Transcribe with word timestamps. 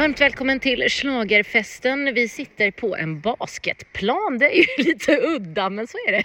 Varmt 0.00 0.20
välkommen 0.20 0.60
till 0.60 0.88
Schlagerfesten. 0.88 2.14
Vi 2.14 2.28
sitter 2.28 2.70
på 2.70 2.96
en 2.96 3.20
basketplan. 3.20 4.38
Det 4.38 4.46
är 4.46 4.56
ju 4.56 4.64
lite 4.84 5.16
udda, 5.16 5.70
men 5.70 5.86
så 5.86 5.98
är 6.08 6.12
det. 6.12 6.22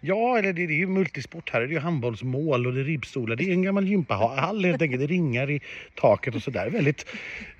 Ja, 0.00 0.38
eller 0.38 0.52
det, 0.52 0.62
är 0.62 0.68
ju 0.68 0.86
multisport 0.86 1.50
här. 1.52 1.60
Det 1.60 1.66
är 1.66 1.70
ju 1.70 1.78
handbollsmål 1.78 2.66
och 2.66 2.72
det 2.72 2.80
är 2.80 2.84
ribbstolar. 2.84 3.36
Det 3.36 3.44
är 3.44 3.52
en 3.52 3.62
gammal 3.62 3.88
gympahall 3.88 4.64
helt 4.64 4.82
enkelt. 4.82 5.00
Det 5.00 5.06
ringar 5.06 5.50
i 5.50 5.60
taket 5.94 6.34
och 6.34 6.42
sådär. 6.42 6.70
Väldigt 6.70 7.06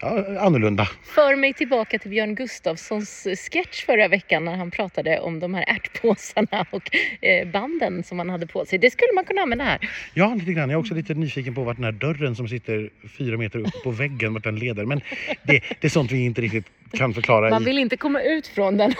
ja, 0.01 0.25
annorlunda. 0.39 0.89
För 1.03 1.37
mig 1.37 1.53
tillbaka 1.53 1.99
till 1.99 2.11
Björn 2.11 2.35
Gustafssons 2.35 3.27
sketch 3.53 3.85
förra 3.85 4.09
veckan 4.09 4.45
när 4.45 4.57
han 4.57 4.71
pratade 4.71 5.21
om 5.21 5.41
de 5.41 5.55
här 5.55 5.65
ärtpåsarna 5.69 6.67
och 6.71 6.97
eh, 7.25 7.49
banden 7.49 8.03
som 8.05 8.17
man 8.17 8.31
hade 8.31 8.47
på 8.47 8.65
sig. 8.65 8.79
Det 8.79 8.91
skulle 8.91 9.13
man 9.15 9.25
kunna 9.25 9.43
använda 9.43 9.65
här. 9.65 9.91
Ja, 10.15 10.35
lite 10.35 10.53
grann. 10.53 10.71
Jag 10.71 10.77
är 10.77 10.81
också 10.81 10.95
lite 10.95 11.15
nyfiken 11.15 11.55
på 11.55 11.65
vart 11.65 11.77
den 11.77 11.85
här 11.85 11.93
dörren 11.93 12.37
som 12.37 12.49
sitter 12.49 12.91
fyra 13.19 13.37
meter 13.37 13.59
upp 13.59 13.83
på 13.85 13.91
väggen, 13.91 14.35
vart 14.35 14.45
den 14.45 14.57
leder. 14.57 14.85
Men 14.85 15.01
det, 15.43 15.52
det 15.59 15.85
är 15.85 15.89
sånt 15.89 16.13
kan 16.93 17.15
förklara 17.15 17.51
Man 17.51 17.63
i 17.63 17.65
vill 17.65 17.79
inte 17.79 17.97
komma 17.97 18.23
ut 18.23 18.47
från 18.47 18.77
den. 18.77 18.93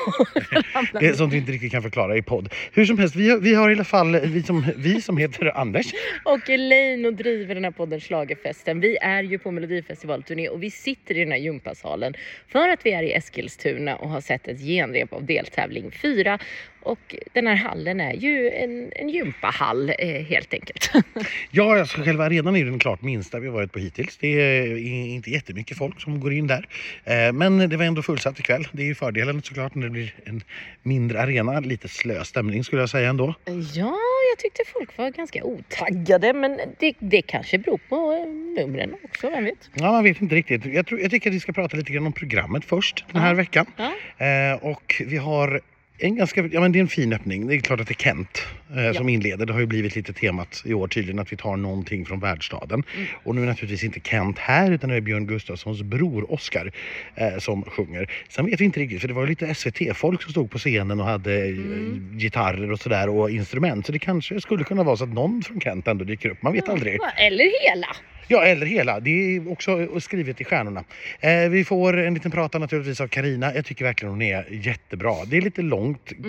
Det 1.01 1.07
är 1.07 1.15
sånt 1.15 1.33
vi 1.33 1.37
inte 1.37 1.53
riktigt 1.53 1.73
kan 1.73 1.83
förklara 1.83 2.17
i 2.17 2.23
podd. 2.23 2.49
Hur 2.73 2.87
som 2.87 2.99
helst, 2.99 3.17
vi 3.17 3.31
har, 3.31 3.39
vi 3.39 3.55
har 3.55 3.71
i 3.71 3.73
alla 3.73 3.85
fall, 3.85 4.21
vi 4.21 4.43
som, 4.43 4.67
vi 4.77 5.01
som 5.01 5.17
heter 5.17 5.59
Anders, 5.59 5.87
och 6.25 6.51
Elaine 6.51 7.07
och 7.07 7.15
driver 7.15 7.55
den 7.55 7.65
här 7.65 7.71
podden 7.71 8.01
Schlagerfesten. 8.01 8.81
Vi 8.81 8.97
är 8.97 9.23
ju 9.23 9.39
på 9.39 9.51
Melodifestivalturné 9.51 10.49
och 10.49 10.63
vi 10.63 10.71
sitter 10.71 11.17
i 11.17 11.21
den 11.21 11.33
här 11.33 11.39
gympasalen 11.39 12.15
för 12.49 12.69
att 12.69 12.87
vi 12.87 12.93
är 12.93 13.03
i 13.03 13.13
Eskilstuna 13.13 13.97
och 13.97 14.09
har 14.09 14.21
sett 14.21 14.49
ett 14.49 14.61
genrep 14.61 15.13
av 15.13 15.25
deltävling 15.25 15.91
4. 15.91 16.39
Och 16.85 17.17
den 17.33 17.47
här 17.47 17.55
hallen 17.55 18.01
är 18.01 18.13
ju 18.13 18.51
en, 18.51 18.93
en 18.97 19.09
gympahall 19.09 19.93
eh, 19.99 20.23
helt 20.23 20.55
enkelt. 20.55 20.93
Ja, 21.51 21.81
alltså 21.81 22.01
själva 22.03 22.25
arenan 22.25 22.57
är 22.57 22.65
den 22.65 22.79
klart 22.79 23.03
minsta 23.03 23.39
vi 23.39 23.49
varit 23.49 23.73
på 23.73 23.79
hittills. 23.79 24.17
Det 24.17 24.27
är 24.29 24.77
inte 25.09 25.31
jättemycket 25.31 25.79
folk 25.79 26.01
som 26.01 26.21
går 26.21 26.33
in 26.33 26.47
där. 26.47 26.69
Eh, 27.05 27.33
Men 27.33 27.59
det 27.71 27.77
var 27.83 27.89
ändå 27.89 28.03
fullsatt 28.03 28.39
ikväll. 28.41 28.69
Det 28.73 28.83
är 28.83 28.87
ju 28.87 28.95
fördelen 28.95 29.43
såklart 29.43 29.75
när 29.75 29.83
det 29.87 29.91
blir 29.91 30.15
en 30.25 30.43
mindre 30.83 31.21
arena. 31.23 31.61
Lite 31.61 31.89
slö 31.89 32.25
stämning 32.25 32.65
skulle 32.65 32.83
jag 32.83 32.91
säga 32.91 33.09
ändå. 33.11 33.35
Ja, 33.75 33.97
jag 34.33 34.39
tyckte 34.39 34.63
folk 34.73 34.99
var 34.99 35.11
ganska 35.11 35.45
otaggade 35.45 36.33
men 36.33 36.61
det, 36.79 36.95
det 36.99 37.23
kanske 37.23 37.59
beror 37.59 37.81
på 37.89 38.13
eh, 38.13 38.63
numren 38.67 38.95
också, 39.05 39.31
vem 39.31 39.45
vet? 39.45 39.71
Ja, 39.75 39.93
man 39.93 40.05
vet 40.05 40.21
inte 40.23 40.35
riktigt. 40.35 40.65
Jag, 40.67 40.87
tror, 40.87 41.01
jag 41.01 41.11
tycker 41.11 41.31
att 41.31 41.35
vi 41.37 41.41
ska 41.41 41.53
prata 41.53 41.77
lite 41.77 41.93
grann 41.93 42.07
om 42.07 42.13
programmet 42.13 42.65
först 42.65 43.05
den 43.13 43.23
här 43.23 43.29
Ja. 43.29 43.35
veckan. 43.35 43.67
Ja. 43.77 44.27
Eh, 44.27 44.55
och 44.65 45.03
vi 45.07 45.17
har 45.17 45.61
en 45.99 46.17
ganska, 46.17 46.49
ja 46.53 46.61
men 46.61 46.73
det 46.73 46.79
är 46.79 46.81
en 46.81 46.89
fin 46.89 47.13
öppning. 47.13 47.47
Det 47.47 47.55
är 47.55 47.61
klart 47.61 47.81
att 47.81 47.87
det 47.87 47.93
är 47.93 48.05
Kent 48.05 48.43
eh, 48.77 48.93
som 48.93 49.09
inleder. 49.09 49.47
Det 49.47 49.53
har 49.53 49.61
ju 49.61 49.67
blivit 49.67 49.97
lite 49.97 50.13
temat 50.13 50.63
i 50.65 50.75
år 50.75 50.89
tydligen 50.89 51.19
att 51.19 51.33
vi 51.33 51.37
tar 51.37 51.57
någonting 51.57 52.07
från 52.07 52.21
världsstaden. 52.21 52.83
Mm. 52.97 53.07
Och 53.25 53.35
nu 53.35 53.43
är 53.43 53.47
naturligtvis 53.47 53.85
inte 53.85 54.01
Kent 54.01 54.39
här 54.39 54.71
utan 54.71 54.91
det 54.91 54.97
är 54.97 55.01
Björn 55.01 55.27
Gustafssons 55.27 55.83
bror 55.83 56.33
Oskar 56.33 56.73
eh, 57.15 57.39
som 57.39 57.63
sjunger. 57.65 58.11
Sen 58.29 58.47
vet 58.47 58.61
vi 58.61 58.65
inte 58.65 58.81
riktigt 58.81 59.01
för 59.01 59.09
det 59.09 59.15
var 59.15 59.27
lite 59.27 59.55
SVT-folk 59.55 60.23
som 60.23 60.31
stod 60.31 60.51
på 60.51 60.59
scenen 60.59 61.01
och 61.01 61.07
hade 61.07 61.35
eh, 61.45 61.49
Mm. 61.49 62.19
gitarrer 62.19 62.73
och 62.73 62.81
sådär 62.81 63.09
och 63.09 63.31
instrument. 63.31 63.87
Så 63.87 63.93
det 63.93 63.99
kanske 63.99 64.41
skulle 64.41 64.65
kunna 64.65 64.83
vara 64.83 64.97
så 64.97 65.05
att 65.05 65.13
någon 65.13 65.43
från 65.43 65.61
Kent 65.61 65.89
ändå 65.89 66.05
dyker 66.05 66.29
upp. 66.31 66.43
Man 66.43 66.53
vet 66.53 66.69
aldrig. 66.69 66.99
Eller 67.19 67.69
hela. 67.71 67.87
Ja, 68.29 68.45
eller 68.45 68.67
hela. 68.67 69.01
Det 69.01 69.11
är 69.11 69.53
också 69.53 70.01
skrivet 70.01 70.41
i 70.41 70.45
stjärnorna. 70.45 70.85
Eh, 71.21 71.49
vi 71.51 71.65
får 71.65 71.97
en 71.97 72.15
liten 72.15 72.31
prata 72.31 72.59
naturligtvis 72.59 73.01
av 73.01 73.09
Karina. 73.09 73.55
Jag 73.55 73.67
tycker 73.67 73.85
verkligen 73.85 74.13
hon 74.13 74.23
är 74.23 74.47
jättebra. 74.51 75.25
Det 75.27 75.37
är 75.37 75.41
lite 75.43 75.63
långt 75.63 75.82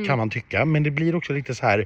kan 0.07 0.17
man 0.17 0.29
tycka, 0.29 0.65
men 0.65 0.83
det 0.83 0.91
blir 0.91 1.15
också 1.15 1.33
lite 1.33 1.55
så 1.55 1.65
här 1.65 1.85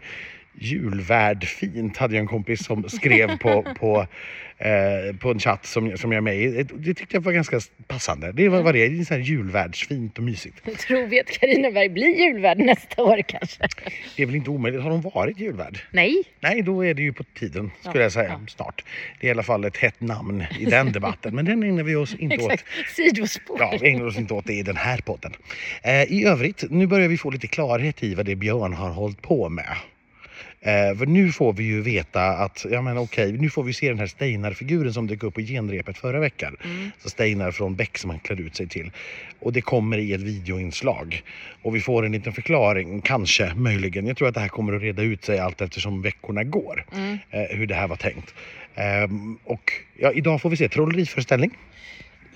julvärdfint 0.59 1.97
hade 1.97 2.15
jag 2.15 2.21
en 2.21 2.27
kompis 2.27 2.65
som 2.65 2.89
skrev 2.89 3.37
på, 3.37 3.63
på, 3.79 4.07
eh, 4.57 5.15
på 5.19 5.31
en 5.31 5.39
chatt 5.39 5.65
som, 5.65 5.97
som 5.97 6.11
jag 6.11 6.17
är 6.17 6.21
med 6.21 6.37
i. 6.37 6.63
Det 6.63 6.93
tyckte 6.93 7.15
jag 7.15 7.21
var 7.21 7.31
ganska 7.31 7.59
passande. 7.87 8.31
Det 8.31 8.49
var 8.49 8.61
vad 8.61 8.75
det. 8.75 8.87
Det 8.89 8.99
är 8.99 9.03
så 9.03 9.13
här 9.13 9.21
julvärdsfint 9.21 10.17
och 10.17 10.23
mysigt. 10.23 10.79
Tror 10.87 11.07
vi 11.07 11.19
att 11.19 11.27
Carina 11.27 11.71
Berg 11.71 11.89
blir 11.89 12.19
julvärd 12.19 12.57
nästa 12.57 13.03
år 13.03 13.21
kanske? 13.21 13.67
Det 14.15 14.21
är 14.23 14.25
väl 14.25 14.35
inte 14.35 14.49
omöjligt. 14.49 14.81
Har 14.81 14.91
hon 14.91 15.01
varit 15.01 15.39
julvärd? 15.39 15.79
Nej. 15.91 16.23
Nej, 16.39 16.61
då 16.61 16.85
är 16.85 16.93
det 16.93 17.01
ju 17.01 17.13
på 17.13 17.23
tiden 17.23 17.71
skulle 17.79 17.95
Ja, 17.95 18.01
jag 18.01 18.11
säga 18.11 18.29
ja. 18.29 18.39
snart. 18.47 18.83
Det 19.19 19.27
är 19.27 19.29
i 19.29 19.31
alla 19.31 19.43
fall 19.43 19.65
ett 19.65 19.77
hett 19.77 20.01
namn 20.01 20.43
i 20.59 20.65
den 20.65 20.91
debatten, 20.91 21.35
men 21.35 21.45
den 21.45 21.63
ägnar 21.63 21.83
vi 21.83 21.95
oss 21.95 22.15
inte 22.19 22.37
åt. 22.37 22.51
Exakt. 22.51 22.95
Sidospår. 22.95 23.57
Ja, 23.59 23.77
vi 23.81 23.89
ägnar 23.89 24.05
oss 24.05 24.17
inte 24.17 24.33
åt 24.33 24.45
det 24.45 24.53
i 24.53 24.63
den 24.63 24.77
här 24.77 24.97
podden. 24.97 25.33
Eh, 25.83 26.03
I 26.03 26.25
övrigt, 26.25 26.63
nu 26.69 26.87
börjar 26.87 27.07
vi 27.07 27.17
få 27.17 27.29
lite 27.29 27.47
klarhet 27.47 28.03
i 28.03 28.15
vad 28.15 28.25
det 28.25 28.35
Björn 28.35 28.73
har 28.73 28.89
hållit 28.89 29.21
på 29.21 29.49
med. 29.49 29.75
Eh, 30.67 30.97
för 30.97 31.05
nu 31.05 31.31
får 31.31 31.53
vi 31.53 31.63
ju 31.63 31.81
veta 31.81 32.23
att, 32.23 32.65
ja 32.71 32.81
men 32.81 32.97
okej, 32.97 33.31
nu 33.31 33.49
får 33.49 33.63
vi 33.63 33.73
se 33.73 33.89
den 33.89 33.99
här 33.99 34.07
Steinar-figuren 34.07 34.93
som 34.93 35.07
dök 35.07 35.23
upp 35.23 35.33
på 35.33 35.41
genrepet 35.41 35.97
förra 35.97 36.19
veckan. 36.19 36.57
Mm. 36.63 36.91
Så 36.99 37.09
Steinar 37.09 37.51
från 37.51 37.75
Beck 37.75 37.97
som 37.97 38.09
han 38.09 38.19
klädde 38.19 38.43
ut 38.43 38.55
sig 38.55 38.67
till. 38.67 38.91
Och 39.39 39.53
det 39.53 39.61
kommer 39.61 39.97
i 39.97 40.13
ett 40.13 40.21
videoinslag. 40.21 41.21
Och 41.61 41.75
vi 41.75 41.79
får 41.79 42.05
en 42.05 42.11
liten 42.11 42.33
förklaring, 42.33 43.01
kanske, 43.01 43.53
möjligen. 43.55 44.07
Jag 44.07 44.17
tror 44.17 44.27
att 44.27 44.33
det 44.33 44.39
här 44.39 44.47
kommer 44.47 44.73
att 44.73 44.81
reda 44.81 45.01
ut 45.03 45.25
sig 45.25 45.39
allt 45.39 45.61
eftersom 45.61 46.01
veckorna 46.01 46.43
går. 46.43 46.85
Mm. 46.95 47.17
Eh, 47.31 47.57
hur 47.57 47.67
det 47.67 47.75
här 47.75 47.87
var 47.87 47.95
tänkt. 47.95 48.33
Ehm, 48.75 49.37
och 49.43 49.71
ja, 49.97 50.11
idag 50.11 50.41
får 50.41 50.49
vi 50.49 50.57
se 50.57 50.69
trolleriföreställning. 50.69 51.51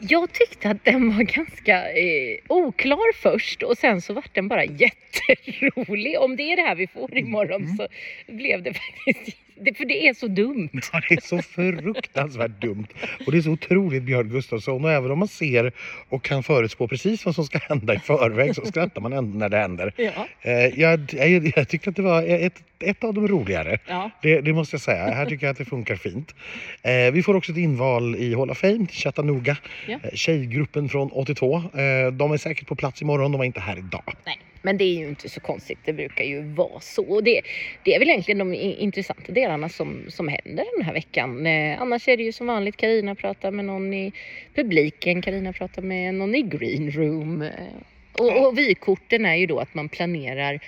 Jag 0.09 0.33
tyckte 0.33 0.69
att 0.69 0.85
den 0.85 1.15
var 1.15 1.23
ganska 1.35 1.91
eh, 1.91 2.37
oklar 2.49 3.13
först 3.21 3.63
och 3.63 3.77
sen 3.77 4.01
så 4.01 4.13
vart 4.13 4.35
den 4.35 4.47
bara 4.47 4.65
jätterolig. 4.65 6.19
Om 6.19 6.35
det 6.35 6.43
är 6.43 6.55
det 6.55 6.61
här 6.61 6.75
vi 6.75 6.87
får 6.87 7.17
imorgon 7.17 7.61
Mm. 7.63 7.77
så 7.77 7.87
blev 8.27 8.63
det 8.63 8.73
faktiskt... 9.05 9.37
Det, 9.63 9.77
för 9.77 9.85
det 9.85 10.07
är 10.07 10.13
så 10.13 10.27
dumt. 10.27 10.69
Ja, 10.93 11.01
det 11.09 11.15
är 11.15 11.21
så 11.21 11.41
fruktansvärt 11.41 12.61
dumt. 12.61 12.87
Och 13.25 13.31
det 13.31 13.37
är 13.37 13.41
så 13.41 13.51
otroligt 13.51 14.03
Björn 14.03 14.29
Gustafsson. 14.29 14.85
Och 14.85 14.91
även 14.91 15.11
om 15.11 15.19
man 15.19 15.27
ser 15.27 15.71
och 16.09 16.23
kan 16.23 16.43
förutspå 16.43 16.87
precis 16.87 17.25
vad 17.25 17.35
som 17.35 17.45
ska 17.45 17.57
hända 17.57 17.93
i 17.93 17.99
förväg 17.99 18.55
så 18.55 18.65
skrattar 18.65 19.01
man 19.01 19.13
ändå 19.13 19.37
när 19.37 19.49
det 19.49 19.57
händer. 19.57 19.93
Ja. 19.97 20.27
Eh, 20.41 20.79
jag, 20.79 21.13
jag, 21.13 21.51
jag 21.55 21.67
tyckte 21.67 21.89
att 21.89 21.95
det 21.95 22.01
var 22.01 22.23
ett, 22.23 22.63
ett 22.79 23.03
av 23.03 23.13
de 23.13 23.27
roligare. 23.27 23.77
Ja. 23.87 24.09
Det, 24.21 24.41
det 24.41 24.53
måste 24.53 24.73
jag 24.73 24.81
säga. 24.81 25.11
Här 25.13 25.25
tycker 25.25 25.45
jag 25.45 25.51
att 25.51 25.57
det 25.57 25.65
funkar 25.65 25.95
fint. 25.95 26.35
Eh, 26.81 27.11
vi 27.13 27.23
får 27.23 27.35
också 27.35 27.51
ett 27.51 27.57
inval 27.57 28.15
i 28.15 28.35
Hall 28.35 28.51
of 28.51 28.57
Fame 28.57 28.87
Chattanooga. 28.87 29.57
Ja. 29.87 29.99
Eh, 30.03 30.09
tjejgruppen 30.13 30.89
från 30.89 31.11
82. 31.11 31.55
Eh, 31.55 32.11
de 32.11 32.31
är 32.31 32.37
säkert 32.37 32.67
på 32.67 32.75
plats 32.75 33.01
imorgon. 33.01 33.31
De 33.31 33.37
var 33.37 33.45
inte 33.45 33.59
här 33.59 33.77
idag. 33.77 34.03
Nej, 34.25 34.39
men 34.61 34.77
det 34.77 34.83
är 34.83 34.97
ju 34.99 35.07
inte 35.07 35.29
så 35.29 35.39
konstigt. 35.39 35.79
Det 35.85 35.93
brukar 35.93 36.23
ju 36.23 36.41
vara 36.41 36.79
så. 36.79 37.03
Och 37.03 37.23
det, 37.23 37.41
det 37.83 37.95
är 37.95 37.99
väl 37.99 38.09
egentligen 38.09 38.37
de 38.37 38.53
intressanta 38.53 39.31
delarna 39.31 39.69
som, 39.69 40.05
som 40.09 40.27
händer 40.27 40.65
den 40.77 40.85
här 40.85 40.93
veckan. 40.93 41.45
Eh, 41.45 41.81
annars 41.81 42.07
är 42.07 42.17
det 42.17 42.23
ju 42.23 42.31
som 42.31 42.47
vanligt 42.47 42.77
Karina 42.77 43.15
pratar 43.15 43.51
med 43.51 43.65
någon 43.65 43.93
i 43.93 44.11
publiken. 44.55 45.21
Karina 45.21 45.53
pratar 45.53 45.81
med 45.81 46.13
någon 46.13 46.35
i 46.35 46.41
green 46.41 46.91
room. 46.91 47.41
Eh, 47.41 47.49
och, 48.19 48.47
och 48.47 48.57
vykorten 48.57 49.25
är 49.25 49.35
ju 49.35 49.45
då 49.45 49.59
att 49.59 49.73
man 49.73 49.89
planerar 49.89 50.59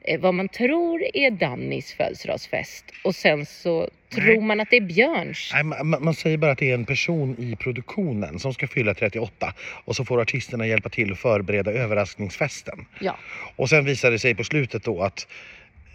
eh, 0.00 0.20
vad 0.20 0.34
man 0.34 0.48
tror 0.48 1.02
är 1.14 1.30
Dannys 1.30 1.92
födelsedagsfest 1.92 2.84
och 3.04 3.14
sen 3.14 3.46
så 3.46 3.88
tror 4.14 4.40
man 4.40 4.60
att 4.60 4.70
det 4.70 4.76
är 4.76 4.80
Björns. 4.80 5.50
Nej, 5.54 5.64
man, 5.64 6.04
man- 6.04 6.14
säger 6.14 6.36
bara 6.36 6.50
att 6.50 6.58
det 6.58 6.70
är 6.70 6.74
en 6.74 6.84
person 6.84 7.36
i 7.38 7.56
produktionen 7.56 8.38
som 8.38 8.54
ska 8.54 8.66
fylla 8.68 8.94
38 8.94 9.54
och 9.84 9.96
så 9.96 10.04
får 10.04 10.20
artisterna 10.20 10.66
hjälpa 10.66 10.88
till 10.88 11.12
att 11.12 11.18
förbereda 11.18 11.72
överraskningsfesten. 11.72 12.86
Ja. 13.00 13.16
Och 13.56 13.68
sen 13.68 13.84
visar 13.84 14.10
det 14.10 14.18
sig 14.18 14.34
på 14.34 14.44
slutet 14.44 14.84
då 14.84 15.02
att 15.02 15.26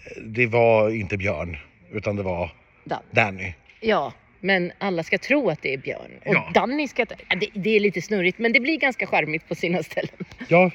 eh, 0.06 0.22
det 0.24 0.48
var 0.48 0.90
inte 0.90 1.18
Björn 1.18 1.58
utan 1.92 2.16
det 2.16 2.24
var 2.24 2.52
Dan. 2.84 3.00
Danny. 3.12 3.54
Ja, 3.80 4.14
men 4.40 4.72
alla 4.78 5.04
ska 5.04 5.18
tro 5.18 5.50
att 5.50 5.62
det 5.62 5.74
är 5.74 5.78
Björn. 5.78 6.12
Och 6.26 6.36
Ja. 6.36 6.52
Danny 6.54 6.88
ska... 6.88 7.06
Det, 7.06 7.50
det 7.54 7.76
är 7.76 7.80
lite 7.80 8.02
snurrigt, 8.02 8.40
men 8.40 8.54
det 8.54 8.60
blir 8.60 8.78
ganska 8.78 9.08
charmigt 9.08 9.48
på 9.48 9.56
sina 9.56 9.84
ställen. 9.84 10.16
Ja, 10.50 10.72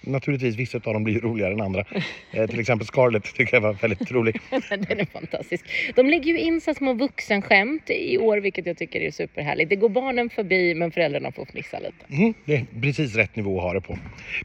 naturligtvis 0.00 0.56
vissa 0.56 0.78
av 0.78 0.92
dem 0.94 1.04
blir 1.04 1.20
roligare 1.20 1.52
än 1.52 1.60
andra. 1.60 1.84
Eh, 2.32 2.46
till 2.46 2.60
exempel 2.60 2.86
Scarlett 2.86 3.34
tycker 3.34 3.56
jag 3.56 3.60
var 3.60 3.72
väldigt 3.72 4.12
rolig. 4.12 4.40
Den 4.68 5.00
är 5.00 5.12
fantastisk. 5.12 5.64
De 5.94 6.10
lägger 6.10 6.32
ju 6.32 6.38
in 6.38 6.60
så 6.60 6.74
små 6.74 6.92
vuxenskämt 6.94 7.90
i 7.90 8.18
år, 8.18 8.36
vilket 8.36 8.66
jag 8.66 8.78
tycker 8.78 9.00
är 9.00 9.10
superhärligt. 9.10 9.70
Det 9.70 9.76
går 9.76 9.88
barnen 9.88 10.30
förbi, 10.30 10.74
men 10.74 10.90
föräldrarna 10.92 11.32
får 11.32 11.44
fnissa 11.44 11.78
lite. 11.78 12.22
Mm, 12.22 12.34
det 12.44 12.54
är 12.54 12.80
precis 12.80 13.14
rätt 13.14 13.36
nivå 13.36 13.58
att 13.58 13.62
ha 13.62 13.72
det 13.72 13.80
på. 13.80 13.98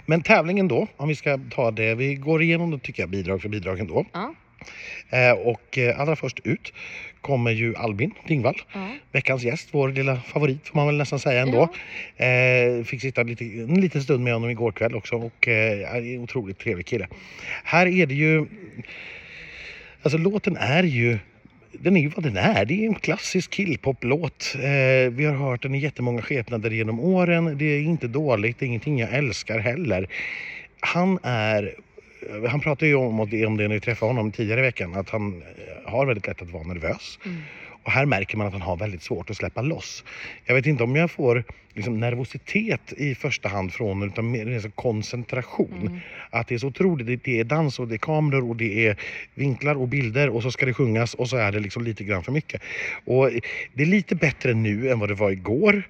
Men 0.06 0.22
tävlingen 0.22 0.68
då, 0.68 0.88
om 0.98 1.08
vi 1.08 1.16
ska 1.16 1.40
ta 1.52 1.72
det. 1.72 1.96
Vi 1.96 2.16
går 2.16 2.42
igenom 2.42 2.72
då 2.72 2.78
tycker 2.80 3.04
jag 3.04 3.10
bidrag 3.10 3.42
för 3.42 3.50
bidrag 3.50 3.80
ändå. 3.80 4.06
Ja, 4.14 4.34
Eh, 5.10 5.32
och 5.32 5.78
eh, 5.78 6.00
allra 6.00 6.16
först 6.16 6.40
ut 6.44 6.74
kommer 7.28 7.52
ju 7.52 7.76
Albin 7.76 8.12
Dingvall. 8.28 8.62
ja. 8.74 8.88
veckans 9.12 9.44
gäst, 9.44 9.70
vår 9.72 9.90
lilla 9.90 10.16
favorit 10.16 10.68
får 10.68 10.76
man 10.76 10.88
väl 10.88 10.98
nästan 10.98 11.20
säga 11.20 11.42
ändå. 11.42 11.62
Eh, 12.18 12.84
fick 12.84 13.02
sitta 13.02 13.24
lite, 13.24 13.46
en 13.46 13.82
liten 13.82 14.04
stund 14.04 14.24
med 14.24 14.34
honom 14.34 14.50
igår 14.50 14.72
kväll 14.72 14.96
också 14.96 15.16
och 15.16 15.48
eh, 15.48 16.22
otroligt 16.22 16.60
trevlig 16.60 16.86
kille. 16.86 17.08
Här 17.64 17.88
är 17.88 18.06
det 18.06 18.14
ju, 18.14 18.46
alltså 20.02 20.18
låten 20.18 20.58
är 20.58 20.84
ju 20.84 21.20
den 21.72 21.98
är 21.98 22.02
ju 22.02 22.08
vad 22.08 22.24
den 22.24 22.38
är. 22.38 22.66
Det 22.66 22.74
är 22.74 22.88
en 22.88 22.96
klassisk 22.96 23.52
killpoplåt. 23.52 24.56
Eh, 24.56 25.12
vi 25.12 25.26
har 25.26 25.36
hört 25.36 25.64
den 25.64 25.76
i 25.76 25.80
jättemånga 25.80 26.22
skepnader 26.22 26.72
genom 26.72 27.00
åren. 27.00 27.58
Det 27.58 27.66
är 27.66 27.82
inte 27.82 28.08
dåligt, 28.08 28.60
det 28.60 28.66
är 28.66 28.68
ingenting 28.68 29.00
jag 29.00 29.14
älskar 29.14 29.60
heller. 29.60 30.08
Han 30.80 31.20
är 31.24 31.76
han 32.50 32.60
pratade 32.60 32.88
ju 32.88 32.96
om 32.96 33.20
om 33.20 33.30
det 33.30 33.48
när 33.68 33.68
vi 33.68 33.80
träffade 33.80 34.10
honom 34.10 34.32
tidigare 34.32 34.60
i 34.60 34.64
veckan 34.64 34.96
att 34.96 35.10
han 35.10 35.42
eh, 35.42 35.92
har 35.92 36.06
väldigt 36.06 36.28
lätt 36.28 36.42
att 36.42 36.52
vara 36.52 36.64
nervös. 36.64 37.20
Mm. 37.26 37.42
Och 37.88 37.92
här 37.94 38.06
märker 38.06 38.38
man 38.38 38.48
att 38.48 38.54
han 38.54 38.62
har 38.62 38.78
väldigt 38.78 39.04
svårt 39.04 39.30
att 39.30 39.38
släppa 39.38 39.62
loss. 39.62 40.04
Jag 40.46 40.56
vet 40.56 40.66
inte 40.66 40.84
om 40.84 40.96
jag 40.96 41.12
får 41.12 41.44
liksom 41.74 42.00
nervositet 42.00 42.94
i 42.98 43.16
första 43.16 43.50
hand 43.50 43.74
från 43.74 44.04
utan 44.04 44.32
mer 44.32 44.48
en 44.48 44.72
koncentration. 44.72 45.82
Mm. 45.82 46.00
Att 46.30 46.48
det 46.48 46.56
är 46.56 46.60
så 46.60 46.68
otroligt, 46.68 47.24
det 47.24 47.40
är 47.40 47.44
dans 47.44 47.80
och 47.80 47.88
det 47.88 47.96
är 47.96 47.98
kameror 47.98 48.50
och 48.50 48.56
det 48.56 48.88
är 48.88 48.98
vinklar 49.34 49.76
och 49.76 49.88
bilder 49.88 50.30
och 50.30 50.44
så 50.44 50.52
ska 50.52 50.66
det 50.66 50.74
sjungas 50.74 51.14
och 51.14 51.30
så 51.30 51.38
är 51.38 51.52
det 51.52 51.60
liksom 51.60 51.84
lite 51.84 52.04
grann 52.04 52.24
för 52.24 52.32
mycket. 52.32 52.62
Och 53.06 53.30
det 53.74 53.84
är 53.84 53.88
lite 53.88 54.16
bättre 54.16 54.54
nu 54.54 54.90
än 54.90 55.00
vad 55.00 55.10
det 55.10 55.16
var 55.16 55.32
igår. 55.32 55.84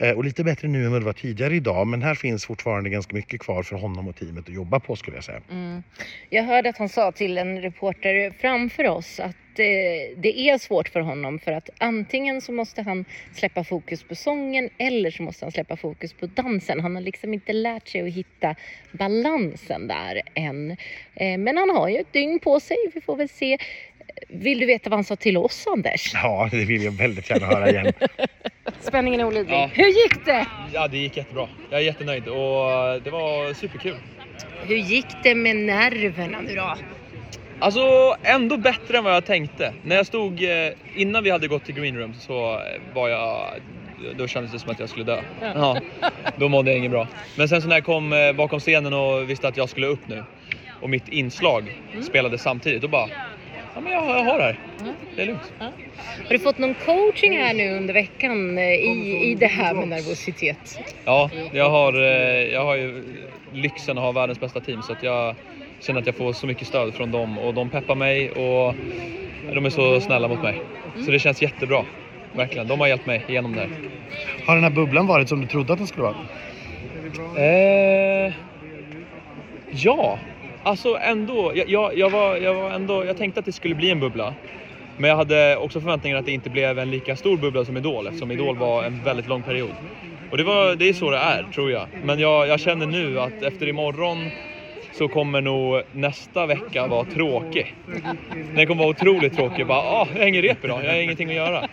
Eh, 0.00 0.16
och 0.16 0.24
lite 0.24 0.44
bättre 0.44 0.68
nu 0.68 0.84
än 0.84 0.92
vad 0.92 1.00
det 1.00 1.04
var 1.04 1.12
tidigare 1.12 1.54
idag. 1.54 1.86
Men 1.86 2.02
här 2.02 2.14
finns 2.14 2.46
fortfarande 2.46 2.90
ganska 2.90 3.16
mycket 3.16 3.40
kvar 3.40 3.62
för 3.62 3.76
honom 3.76 4.08
och 4.08 4.16
teamet 4.16 4.48
att 4.48 4.54
jobba 4.54 4.80
på 4.80 4.96
skulle 4.96 5.16
jag 5.16 5.24
säga. 5.24 5.40
Mm. 5.50 5.82
Jag 6.30 6.42
hörde 6.42 6.68
att 6.68 6.78
han 6.78 6.88
sa 6.88 7.12
till 7.12 7.38
en 7.38 7.60
reporter 7.60 8.32
framför 8.40 8.86
oss 8.86 9.20
att 9.20 9.36
eh, 9.58 10.16
det 10.16 10.38
är 10.38 10.58
svårt 10.58 10.88
för 10.88 11.00
honom 11.00 11.38
för 11.38 11.52
att 11.52 11.70
antingen 11.78 12.40
så 12.40 12.52
måste 12.52 12.82
han 12.82 13.04
släppa 13.34 13.64
fokus 13.64 14.02
på 14.02 14.14
sången 14.14 14.70
eller 14.78 15.10
så 15.10 15.22
måste 15.22 15.44
han 15.44 15.52
släppa 15.52 15.76
fokus 15.76 16.12
på 16.12 16.26
dansen. 16.26 16.80
Han 16.80 16.94
har 16.94 17.02
liksom 17.02 17.34
inte 17.34 17.52
lärt 17.52 17.88
sig 17.88 18.00
att 18.00 18.14
hitta 18.14 18.54
balansen 18.92 19.86
där 19.86 20.22
än. 20.34 20.70
Eh, 21.14 21.38
men 21.38 21.56
han 21.56 21.70
har 21.70 21.88
ju 21.88 21.96
ett 21.96 22.12
dygn 22.12 22.38
på 22.38 22.60
sig. 22.60 22.76
Vi 22.94 23.00
får 23.00 23.16
väl 23.16 23.28
se. 23.28 23.58
Vill 24.28 24.58
du 24.58 24.66
veta 24.66 24.90
vad 24.90 24.96
han 24.96 25.04
sa 25.04 25.16
till 25.16 25.36
oss 25.36 25.66
Anders? 25.72 26.10
Ja, 26.14 26.48
det 26.50 26.64
vill 26.64 26.82
jag 26.82 26.92
väldigt 26.92 27.30
gärna 27.30 27.46
höra 27.46 27.70
igen. 27.70 27.92
Spänningen 28.80 29.20
är 29.20 29.24
olidlig. 29.24 29.54
Ja. 29.54 29.70
Hur 29.74 29.86
gick 29.86 30.24
det? 30.24 30.46
Ja, 30.72 30.88
det 30.88 30.98
gick 30.98 31.16
jättebra. 31.16 31.48
Jag 31.70 31.80
är 31.80 31.84
jättenöjd 31.84 32.28
och 32.28 33.02
det 33.02 33.10
var 33.10 33.54
superkul. 33.54 33.96
Hur 34.66 34.76
gick 34.76 35.06
det 35.22 35.34
med 35.34 35.56
nerverna 35.56 36.40
nu 36.40 36.54
då? 36.54 36.76
Alltså 37.58 38.14
ändå 38.22 38.56
bättre 38.56 38.98
än 38.98 39.04
vad 39.04 39.14
jag 39.14 39.24
tänkte. 39.24 39.74
När 39.82 39.96
jag 39.96 40.06
stod, 40.06 40.42
eh, 40.42 40.72
innan 40.94 41.24
vi 41.24 41.30
hade 41.30 41.48
gått 41.48 41.64
till 41.64 41.74
green 41.74 41.98
room 41.98 42.14
så 42.14 42.52
eh, 42.54 42.94
var 42.94 43.08
jag, 43.08 43.50
då 44.16 44.26
kändes 44.26 44.52
det 44.52 44.58
som 44.58 44.70
att 44.70 44.78
jag 44.78 44.88
skulle 44.88 45.04
dö. 45.04 45.22
Ja, 45.40 45.80
då 46.36 46.48
mådde 46.48 46.70
jag 46.70 46.78
inget 46.78 46.90
bra. 46.90 47.08
Men 47.36 47.48
sen 47.48 47.62
så 47.62 47.68
när 47.68 47.76
jag 47.76 47.84
kom 47.84 48.12
eh, 48.12 48.32
bakom 48.32 48.60
scenen 48.60 48.92
och 48.94 49.30
visste 49.30 49.48
att 49.48 49.56
jag 49.56 49.68
skulle 49.68 49.86
upp 49.86 50.08
nu 50.08 50.24
och 50.80 50.90
mitt 50.90 51.08
inslag 51.08 51.82
spelade 52.02 52.38
samtidigt, 52.38 52.82
då 52.82 52.88
bara, 52.88 53.08
ja 53.80 53.84
men 53.84 53.92
jag, 53.92 54.18
jag 54.18 54.24
har 54.24 54.38
det 54.38 54.44
här. 54.44 54.56
Det 55.16 55.22
är 55.22 55.26
lugnt. 55.26 55.52
Har 55.58 56.28
du 56.28 56.38
fått 56.38 56.58
någon 56.58 56.74
coaching 56.74 57.38
här 57.38 57.54
nu 57.54 57.76
under 57.76 57.94
veckan 57.94 58.58
eh, 58.58 58.64
i, 58.64 59.30
i 59.30 59.34
det 59.34 59.46
här 59.46 59.74
med 59.74 59.88
nervositet? 59.88 60.80
Ja, 61.04 61.30
jag 61.52 61.70
har, 61.70 61.92
eh, 62.02 62.52
jag 62.52 62.64
har 62.64 62.76
ju 62.76 63.04
lyxen 63.52 63.98
att 63.98 64.04
ha 64.04 64.12
världens 64.12 64.40
bästa 64.40 64.60
team 64.60 64.82
så 64.82 64.92
att 64.92 65.02
jag 65.02 65.34
känner 65.80 66.00
att 66.00 66.06
jag 66.06 66.14
får 66.14 66.32
så 66.32 66.46
mycket 66.46 66.68
stöd 66.68 66.94
från 66.94 67.10
dem 67.10 67.38
och 67.38 67.54
de 67.54 67.70
peppar 67.70 67.94
mig 67.94 68.30
och 68.30 68.74
de 69.54 69.66
är 69.66 69.70
så 69.70 70.00
snälla 70.00 70.28
mot 70.28 70.42
mig. 70.42 70.62
Så 71.04 71.10
det 71.10 71.18
känns 71.18 71.42
jättebra. 71.42 71.84
Verkligen. 72.32 72.68
De 72.68 72.80
har 72.80 72.86
hjälpt 72.86 73.06
mig 73.06 73.24
igenom 73.28 73.52
det 73.52 73.60
här. 73.60 73.70
Har 74.46 74.54
den 74.54 74.64
här 74.64 74.70
bubblan 74.70 75.06
varit 75.06 75.28
som 75.28 75.40
du 75.40 75.46
trodde 75.46 75.72
att 75.72 75.78
den 75.78 75.86
skulle 75.86 76.02
vara? 76.02 76.16
Eh, 77.36 78.32
ja, 79.70 80.18
alltså 80.62 80.98
ändå. 81.02 81.52
Jag, 81.54 81.68
jag, 81.68 81.98
jag, 81.98 82.10
var, 82.10 82.36
jag, 82.36 82.54
var 82.54 82.70
ändå. 82.70 83.04
jag 83.04 83.16
tänkte 83.16 83.40
att 83.40 83.46
det 83.46 83.52
skulle 83.52 83.74
bli 83.74 83.90
en 83.90 84.00
bubbla. 84.00 84.34
Men 84.96 85.10
jag 85.10 85.16
hade 85.16 85.56
också 85.56 85.80
förväntningar 85.80 86.16
att 86.16 86.24
det 86.24 86.32
inte 86.32 86.50
blev 86.50 86.78
en 86.78 86.90
lika 86.90 87.16
stor 87.16 87.36
bubbla 87.36 87.64
som 87.64 87.76
Idol 87.76 88.06
eftersom 88.06 88.30
Idol 88.30 88.56
var 88.56 88.84
en 88.84 89.02
väldigt 89.02 89.26
lång 89.26 89.42
period. 89.42 89.76
Och 90.30 90.36
det, 90.36 90.44
var, 90.44 90.76
det 90.76 90.88
är 90.88 90.92
så 90.92 91.10
det 91.10 91.16
är 91.16 91.42
tror 91.54 91.70
jag. 91.70 91.88
Men 92.02 92.18
jag, 92.18 92.48
jag 92.48 92.60
känner 92.60 92.86
nu 92.86 93.20
att 93.20 93.42
efter 93.42 93.68
imorgon 93.68 94.32
så 94.92 95.08
kommer 95.08 95.40
nog 95.40 95.82
nästa 95.92 96.46
vecka 96.46 96.86
vara 96.86 97.04
tråkig. 97.04 97.74
Den 98.54 98.66
kommer 98.66 98.82
vara 98.82 98.90
otroligt 98.90 99.36
tråkig. 99.36 99.66
Bara, 99.66 99.78
ah, 99.78 100.08
jag 100.14 100.20
hänger 100.20 100.42
rep 100.42 100.64
idag, 100.64 100.84
jag 100.84 100.92
har 100.92 101.00
ingenting 101.00 101.28
att 101.28 101.34
göra. 101.34 101.68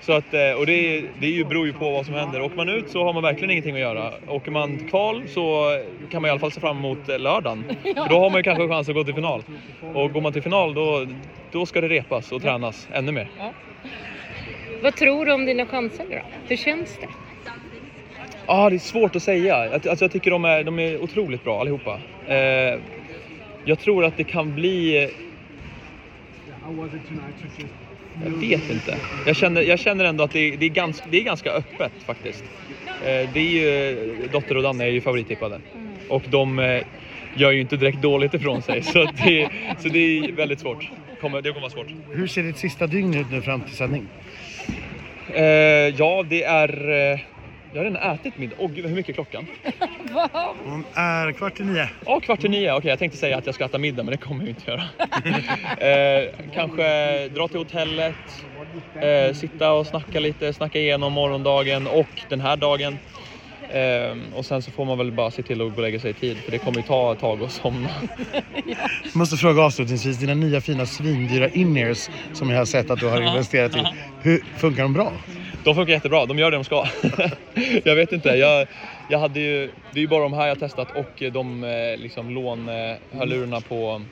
Så 0.00 0.12
att, 0.12 0.34
eh, 0.34 0.52
och 0.52 0.66
det, 0.66 1.04
det 1.20 1.26
ju, 1.26 1.44
beror 1.44 1.66
ju 1.66 1.72
på 1.72 1.90
vad 1.90 2.06
som 2.06 2.14
händer. 2.14 2.42
Åker 2.42 2.56
man 2.56 2.68
ut 2.68 2.90
så 2.90 3.04
har 3.04 3.12
man 3.12 3.22
verkligen 3.22 3.50
ingenting 3.50 3.74
att 3.74 3.80
göra. 3.80 4.12
Åker 4.28 4.50
man 4.50 4.78
till 4.78 4.88
kval 4.88 5.22
så 5.28 5.76
kan 6.10 6.22
man 6.22 6.28
i 6.28 6.30
alla 6.30 6.40
fall 6.40 6.52
se 6.52 6.60
fram 6.60 6.78
emot 6.78 7.08
eh, 7.08 7.18
lördagen. 7.18 7.64
För 7.82 8.08
då 8.08 8.20
har 8.20 8.30
man 8.30 8.38
ju 8.38 8.42
kanske 8.42 8.68
chans 8.68 8.88
att 8.88 8.94
gå 8.94 9.04
till 9.04 9.14
final. 9.14 9.42
Och 9.94 10.12
går 10.12 10.20
man 10.20 10.32
till 10.32 10.42
final 10.42 10.74
då, 10.74 11.06
då 11.52 11.66
ska 11.66 11.80
det 11.80 11.88
repas 11.88 12.32
och 12.32 12.42
tränas 12.42 12.88
ännu 12.92 13.12
mer. 13.12 13.28
Vad 14.82 14.96
tror 14.96 15.26
du 15.26 15.32
om 15.32 15.46
dina 15.46 15.66
chanser 15.66 16.06
då? 16.10 16.16
Hur 16.48 16.56
känns 16.56 16.98
det? 17.00 17.08
Ja, 18.46 18.70
det 18.70 18.76
är 18.76 18.78
svårt 18.78 19.16
att 19.16 19.22
säga. 19.22 19.66
Jag- 19.66 19.72
Alltså, 19.88 20.04
jag 20.04 20.12
tycker 20.12 20.30
de 20.30 20.44
är, 20.44 20.64
de 20.64 20.78
är 20.78 21.02
otroligt 21.02 21.44
bra 21.44 21.60
allihopa. 21.60 22.00
Eh, 22.28 22.78
jag 23.64 23.78
tror 23.78 24.04
att 24.04 24.16
det 24.16 24.24
kan 24.24 24.54
bli... 24.54 25.10
Jag 28.24 28.30
vet 28.30 28.70
inte. 28.70 28.96
Jag 29.26 29.36
känner, 29.36 29.62
jag 29.62 29.78
känner 29.78 30.04
ändå 30.04 30.24
att 30.24 30.32
det, 30.32 30.56
det, 30.56 30.66
är 30.66 30.70
ganska, 30.70 31.06
det 31.10 31.18
är 31.18 31.22
ganska 31.24 31.50
öppet 31.50 31.92
faktiskt. 32.06 32.44
Eh, 32.86 33.28
det 33.32 33.40
är 33.40 33.50
ju, 33.50 34.16
Dotter 34.32 34.56
och 34.56 34.62
Danne 34.62 34.84
är 34.84 34.88
ju 34.88 35.00
favorittippade. 35.00 35.60
Och 36.08 36.22
de 36.30 36.58
eh, 36.58 36.82
gör 37.36 37.50
ju 37.50 37.60
inte 37.60 37.76
direkt 37.76 38.02
dåligt 38.02 38.34
ifrån 38.34 38.62
sig. 38.62 38.82
Så, 38.82 39.04
det, 39.24 39.48
så 39.78 39.88
det 39.88 39.98
är 40.18 40.32
väldigt 40.32 40.60
svårt. 40.60 40.88
Kommer, 41.20 41.42
det 41.42 41.48
kommer 41.48 41.60
vara 41.60 41.70
svårt. 41.70 41.86
Hur 42.12 42.26
ser 42.26 42.42
ditt 42.42 42.58
sista 42.58 42.86
dygn 42.86 43.14
ut 43.14 43.26
nu 43.30 43.42
fram 43.42 43.60
till 43.60 43.76
sändning? 43.76 44.06
Eh, 45.34 45.42
ja, 45.98 46.24
det 46.28 46.42
är... 46.42 47.20
Jag 47.72 47.80
har 47.80 47.84
redan 47.84 48.14
ätit 48.14 48.36
middag. 48.36 48.56
Åh 48.58 48.70
gud, 48.72 48.86
hur 48.86 48.94
mycket 48.94 49.08
är 49.08 49.14
klockan? 49.14 49.46
Hon 50.64 50.84
är 50.96 51.32
kvart 51.32 51.60
i 51.60 51.64
nio. 51.64 51.88
Ja, 52.06 52.20
kvart 52.20 52.44
i 52.44 52.48
nio. 52.48 52.72
Okej, 52.72 52.88
jag 52.90 52.98
tänkte 52.98 53.18
säga 53.18 53.38
att 53.38 53.46
jag 53.46 53.54
ska 53.54 53.64
äta 53.64 53.78
middag, 53.78 54.02
men 54.02 54.12
det 54.12 54.18
kommer 54.18 54.40
jag 54.40 54.46
ju 54.46 54.50
inte 54.50 54.70
göra. 54.70 54.82
eh, 55.88 56.50
kanske 56.52 57.28
dra 57.28 57.48
till 57.48 57.58
hotellet, 57.58 58.16
eh, 59.02 59.32
sitta 59.34 59.72
och 59.72 59.86
snacka 59.86 60.20
lite, 60.20 60.52
snacka 60.52 60.78
igenom 60.78 61.12
morgondagen 61.12 61.86
och 61.86 62.10
den 62.28 62.40
här 62.40 62.56
dagen. 62.56 62.98
Eh, 63.74 64.16
och 64.34 64.46
sen 64.46 64.62
så 64.62 64.70
får 64.70 64.84
man 64.84 64.98
väl 64.98 65.12
bara 65.12 65.30
se 65.30 65.42
till 65.42 65.60
att 65.60 65.70
gå 65.70 65.76
och 65.76 65.82
lägga 65.82 66.00
sig 66.00 66.10
i 66.10 66.14
tid, 66.14 66.36
för 66.36 66.52
det 66.52 66.58
kommer 66.58 66.76
ju 66.76 66.82
ta 66.82 67.12
ett 67.12 67.18
tag 67.18 67.42
att 67.42 67.52
somna. 67.52 67.90
Jag 69.04 69.16
måste 69.16 69.36
fråga 69.36 69.62
avslutningsvis, 69.62 70.16
dina 70.16 70.34
nya 70.34 70.60
fina 70.60 70.86
svindyra 70.86 71.48
in-ears 71.48 72.10
som 72.32 72.50
jag 72.50 72.58
har 72.58 72.64
sett 72.64 72.90
att 72.90 73.00
du 73.00 73.06
har 73.06 73.20
investerat 73.20 73.76
i. 73.76 73.84
Hur 74.22 74.38
funkar 74.58 74.82
de 74.82 74.92
bra? 74.92 75.12
De 75.64 75.74
funkar 75.74 75.92
jättebra, 75.92 76.26
de 76.26 76.38
gör 76.38 76.50
det 76.50 76.56
de 76.56 76.64
ska. 76.64 76.86
jag 77.84 77.96
vet 77.96 78.12
inte, 78.12 78.28
jag, 78.28 78.66
jag 79.08 79.18
hade 79.18 79.40
ju, 79.40 79.70
det 79.90 79.98
är 79.98 80.02
ju 80.02 80.08
bara 80.08 80.22
de 80.22 80.32
här 80.32 80.46
jag 80.46 80.58
testat 80.58 80.90
och 80.90 81.22
de 81.32 81.64
eh, 81.64 81.96
liksom 81.98 82.30
lånhörlurarna 82.30 83.60
på, 83.60 84.02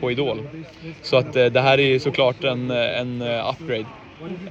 på 0.00 0.10
Idol. 0.10 0.64
Så 1.02 1.16
att 1.16 1.36
eh, 1.36 1.46
det 1.46 1.60
här 1.60 1.78
är 1.78 1.86
ju 1.86 2.00
såklart 2.00 2.44
en, 2.44 2.70
eh, 2.70 3.00
en 3.00 3.22
upgrade. 3.22 3.86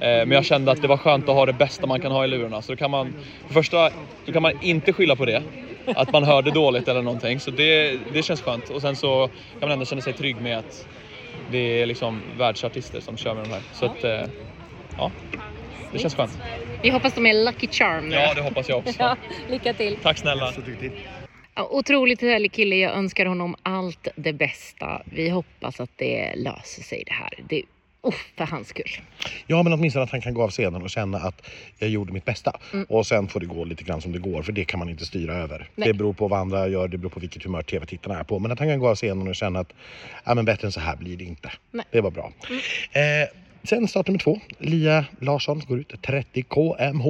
Men 0.00 0.30
jag 0.30 0.44
kände 0.44 0.72
att 0.72 0.80
det 0.82 0.88
var 0.88 0.96
skönt 0.96 1.28
att 1.28 1.34
ha 1.34 1.46
det 1.46 1.52
bästa 1.52 1.86
man 1.86 2.00
kan 2.00 2.12
ha 2.12 2.24
i 2.24 2.28
lurarna. 2.28 2.62
Så 2.62 2.72
då 2.72 2.76
kan 2.76 2.90
man, 2.90 3.14
för 3.46 3.54
första, 3.54 3.90
då 4.26 4.32
kan 4.32 4.42
man 4.42 4.52
inte 4.62 4.92
skylla 4.92 5.16
på 5.16 5.24
det. 5.24 5.44
Att 5.96 6.12
man 6.12 6.24
hörde 6.24 6.50
dåligt 6.50 6.88
eller 6.88 7.02
någonting. 7.02 7.40
Så 7.40 7.50
det, 7.50 7.96
det 8.14 8.22
känns 8.22 8.42
skönt. 8.42 8.70
Och 8.70 8.80
sen 8.82 8.96
så 8.96 9.28
kan 9.28 9.68
man 9.68 9.70
ändå 9.70 9.84
känna 9.84 10.02
sig 10.02 10.14
trygg 10.14 10.40
med 10.40 10.58
att 10.58 10.86
det 11.50 11.58
är 11.58 11.86
liksom 11.86 12.38
världsartister 12.38 13.00
som 13.00 13.16
kör 13.16 13.34
med 13.34 13.44
de 13.44 13.50
här. 13.52 13.62
Så 13.72 13.86
att, 13.86 14.04
eh, 14.04 14.24
ja, 14.96 15.12
det 15.92 15.98
känns 15.98 16.14
skönt. 16.14 16.32
Vi 16.82 16.90
hoppas 16.90 17.14
de 17.14 17.26
är 17.26 17.34
Lucky 17.44 17.68
Charm 17.68 18.08
nu. 18.08 18.14
Ja, 18.16 18.34
det 18.34 18.40
hoppas 18.42 18.68
jag 18.68 18.78
också. 18.78 18.92
Ja, 18.98 19.16
lycka 19.46 19.74
till. 19.74 19.98
Tack 20.02 20.18
snälla. 20.18 20.52
Otroligt 21.70 22.20
härlig 22.20 22.52
kille. 22.52 22.76
Jag 22.76 22.92
önskar 22.92 23.26
honom 23.26 23.56
allt 23.62 24.08
det 24.16 24.32
bästa. 24.32 25.02
Vi 25.06 25.28
hoppas 25.28 25.80
att 25.80 25.90
det 25.96 26.34
löser 26.36 26.82
sig 26.82 27.02
det 27.06 27.12
här. 27.12 27.30
Det, 27.48 27.62
oh, 28.02 28.14
för 28.36 28.44
hans 28.44 28.68
skull. 28.68 28.90
Ja, 29.46 29.62
men 29.62 29.72
åtminstone 29.72 30.04
att 30.04 30.10
han 30.10 30.20
kan 30.20 30.34
gå 30.34 30.42
av 30.42 30.50
scenen 30.50 30.82
och 30.82 30.90
känna 30.90 31.18
att 31.18 31.46
jag 31.78 31.90
gjorde 31.90 32.12
mitt 32.12 32.24
bästa. 32.24 32.60
Mm. 32.72 32.86
Och 32.88 33.06
sen 33.06 33.28
får 33.28 33.40
det 33.40 33.46
gå 33.46 33.64
lite 33.64 33.84
grann 33.84 34.00
som 34.00 34.12
det 34.12 34.18
går, 34.18 34.42
för 34.42 34.52
det 34.52 34.64
kan 34.64 34.78
man 34.78 34.88
inte 34.88 35.06
styra 35.06 35.34
över. 35.34 35.68
Nej. 35.74 35.88
Det 35.88 35.94
beror 35.94 36.12
på 36.12 36.28
vad 36.28 36.40
andra 36.40 36.68
gör, 36.68 36.88
det 36.88 36.98
beror 36.98 37.10
på 37.10 37.20
vilket 37.20 37.44
humör 37.44 37.62
tv-tittarna 37.62 38.18
är 38.18 38.24
på. 38.24 38.38
Men 38.38 38.52
att 38.52 38.58
han 38.58 38.68
kan 38.68 38.78
gå 38.78 38.88
av 38.88 38.96
scenen 38.96 39.28
och 39.28 39.36
känna 39.36 39.60
att 39.60 39.72
ja, 40.24 40.34
men 40.34 40.44
bättre 40.44 40.68
än 40.68 40.72
så 40.72 40.80
här 40.80 40.96
blir 40.96 41.16
det 41.16 41.24
inte. 41.24 41.52
Nej. 41.70 41.84
Det 41.90 42.00
var 42.00 42.10
bra. 42.10 42.32
Eh, 42.92 43.28
sen 43.62 43.88
start 43.88 44.06
nummer 44.06 44.18
två. 44.18 44.40
Lia 44.58 45.04
Larsson 45.20 45.62
går 45.68 45.78
ut 45.78 46.02
30 46.02 46.42
kmh. 46.42 47.06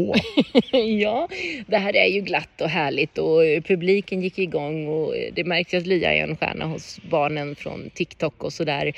ja, 1.01 1.29
det 1.67 1.77
här 1.77 1.97
är 1.97 2.07
ju 2.07 2.21
glatt 2.21 2.61
och 2.61 2.69
härligt 2.69 3.19
och 3.19 3.45
eh, 3.45 3.63
publiken 3.63 4.23
gick 4.23 4.39
igång 4.39 4.89
och 4.89 5.17
eh, 5.17 5.33
det 5.35 5.45
märks 5.45 5.75
att 5.75 5.87
Lia 5.87 6.15
är 6.15 6.23
en 6.23 6.37
stjärna 6.37 6.65
hos 6.65 7.01
barnen 7.11 7.57
från 7.57 7.91
TikTok 7.95 8.45
och 8.45 8.53
sådär. 8.53 8.93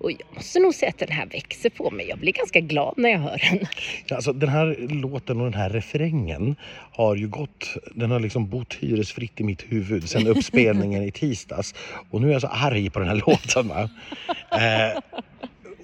Och 0.00 0.10
jag 0.12 0.20
måste 0.34 0.58
nog 0.58 0.74
säga 0.74 0.88
att 0.88 0.98
den 0.98 1.12
här 1.12 1.26
växer 1.26 1.70
på 1.70 1.90
mig. 1.90 2.06
Jag 2.08 2.18
blir 2.18 2.32
ganska 2.32 2.60
glad 2.60 2.94
när 2.96 3.10
jag 3.10 3.18
hör 3.18 3.42
den. 3.50 3.66
Ja, 4.06 4.16
Alltså, 4.16 4.32
den 4.32 4.48
här 4.48 4.76
låten 4.88 5.40
och 5.40 5.44
den 5.44 5.60
här 5.60 5.70
refrängen 5.70 6.56
har 6.92 7.16
ju 7.16 7.28
gått, 7.28 7.74
den 7.94 8.10
har 8.10 8.20
liksom 8.20 8.48
bott 8.48 8.74
hyresfritt 8.74 9.40
i 9.40 9.44
mitt 9.44 9.62
huvud 9.68 10.08
sedan 10.08 10.26
uppspelningen 10.36 11.02
i 11.02 11.10
tisdags. 11.10 11.74
Och 12.10 12.20
nu 12.20 12.28
är 12.28 12.32
jag 12.32 12.40
så 12.40 12.48
arg 12.48 12.90
på 12.90 12.98
den 12.98 13.08
här 13.08 13.16
låten. 13.26 13.68
Va? 13.68 13.90
Eh, 14.50 15.00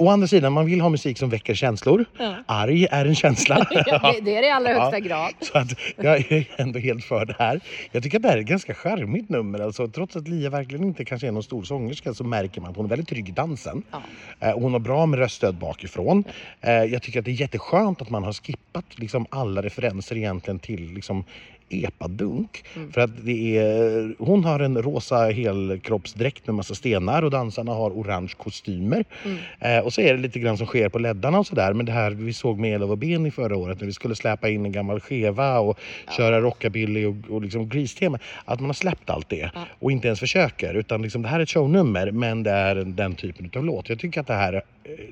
å 0.03 0.09
andra 0.11 0.27
sidan, 0.27 0.53
man 0.53 0.67
vill 0.67 0.81
ha 0.81 0.89
musik 0.89 1.19
som 1.19 1.31
väcker 1.31 1.55
känslor. 1.55 2.05
Ja. 2.19 2.35
Arg 2.47 2.87
är 2.91 3.07
en 3.07 3.15
känsla. 3.15 3.67
Ja, 3.87 4.15
det, 4.23 4.37
är 4.37 4.43
det 4.43 4.47
i 4.47 4.51
allra 4.51 4.81
högsta 4.81 5.01
grad. 5.01 5.33
Så 5.41 5.59
att 5.59 5.79
jag 5.97 6.33
är 6.33 6.49
ändå 6.57 6.79
helt 6.79 7.05
för 7.05 7.25
det 7.25 7.37
här. 7.39 7.61
Jag 7.93 8.03
tycker 8.03 8.19
att 8.19 8.23
det 8.23 8.29
här 8.29 8.37
är 8.37 8.41
ett 8.41 8.47
ganska 8.47 8.75
charmigt 8.75 9.29
nummer. 9.29 9.59
Alltså, 9.59 9.89
trots 9.89 10.17
att 10.17 10.29
Lia 10.29 10.51
verkligen 10.51 10.85
inte 10.85 11.05
kanske 11.05 11.27
är 11.27 11.33
någon 11.33 11.43
stor 11.43 11.63
sångerska 11.63 12.15
så 12.15 12.25
märker 12.25 12.61
man 12.61 12.71
att 12.71 12.77
hon 12.77 12.85
är 12.85 12.89
väldigt 12.89 13.09
trygg 13.09 13.29
i 13.29 13.33
dansen. 13.33 13.83
Ja. 13.91 14.03
Eh, 14.41 14.55
hon 14.55 14.73
har 14.73 14.81
bra 14.81 15.07
med 15.07 15.19
röststöd 15.19 15.55
bakifrån. 15.55 16.25
Eh, 16.61 16.73
jag 16.73 17.03
tycker 17.03 17.19
att 17.19 17.25
det 17.25 17.31
är 17.31 17.41
jätteskönt 17.41 18.03
att 18.03 18.11
man 18.11 18.23
har 18.23 18.33
skippat 18.33 18.99
liksom, 18.99 19.27
alla 19.31 19.63
referenser 19.63 20.17
egentligen 20.17 20.59
till 20.59 20.93
liksom, 20.93 21.25
epadunk. 21.69 22.65
Mm. 22.77 22.93
För 22.93 23.01
att 23.01 23.11
det 23.25 23.59
är, 23.59 24.15
hon 24.19 24.45
har 24.45 24.61
en 24.61 24.83
rosa 24.83 25.17
helkroppsdräkt 25.17 26.47
med 26.47 26.55
massa 26.55 26.75
stenar 26.75 27.23
och 27.23 27.31
dansarna 27.31 27.73
har 27.73 27.91
orange 27.91 28.33
kostymer. 28.37 29.05
Mm. 29.25 29.39
Eh, 29.61 29.85
och 29.85 29.93
så 29.93 30.01
är 30.01 30.15
det 30.15 30.21
lite 30.21 30.39
grann 30.39 30.59
som 30.59 30.67
sker 30.67 30.89
på 30.89 30.99
leddarna 30.99 31.39
och 31.39 31.47
sådär. 31.47 31.73
Men 31.73 31.87
det 31.87 31.93
här 31.93 32.11
vi 32.11 32.33
såg 32.33 32.59
med 32.59 32.75
Elov 32.75 32.91
och 32.91 32.99
Beni 32.99 33.31
förra 33.31 33.57
året 33.57 33.81
när 33.81 33.87
vi 33.87 33.93
skulle 33.93 34.15
släppa 34.15 34.49
in 34.49 34.67
en 34.67 34.73
gammal 34.73 35.01
skeva 35.01 35.59
och 35.59 35.79
köra 36.17 36.41
rockabilly 36.41 37.05
och, 37.07 37.17
och 37.29 37.43
liksom 37.43 37.69
grease-tema. 37.69 38.19
Att 38.45 38.61
man 38.61 38.69
har 38.69 38.75
släppt 38.75 39.11
allt 39.11 39.29
det 39.29 39.51
Ja. 39.55 39.67
och 39.79 39.93
inte 39.93 40.07
ens 40.09 40.21
försöker. 40.21 40.75
Utan 40.75 41.03
liksom, 41.03 41.23
det 41.23 41.29
här 41.29 41.39
är 41.39 41.43
ett 41.43 41.51
shownummer 41.51 42.11
men 42.11 42.43
det 42.43 42.51
är 42.51 42.75
den 42.75 43.15
typen 43.15 43.51
av 43.57 43.65
låt. 43.65 43.89
Jag 43.89 43.99
tycker 43.99 44.21
att 44.21 44.27
det 44.27 44.35
här 44.35 44.55
eh, 44.55 44.61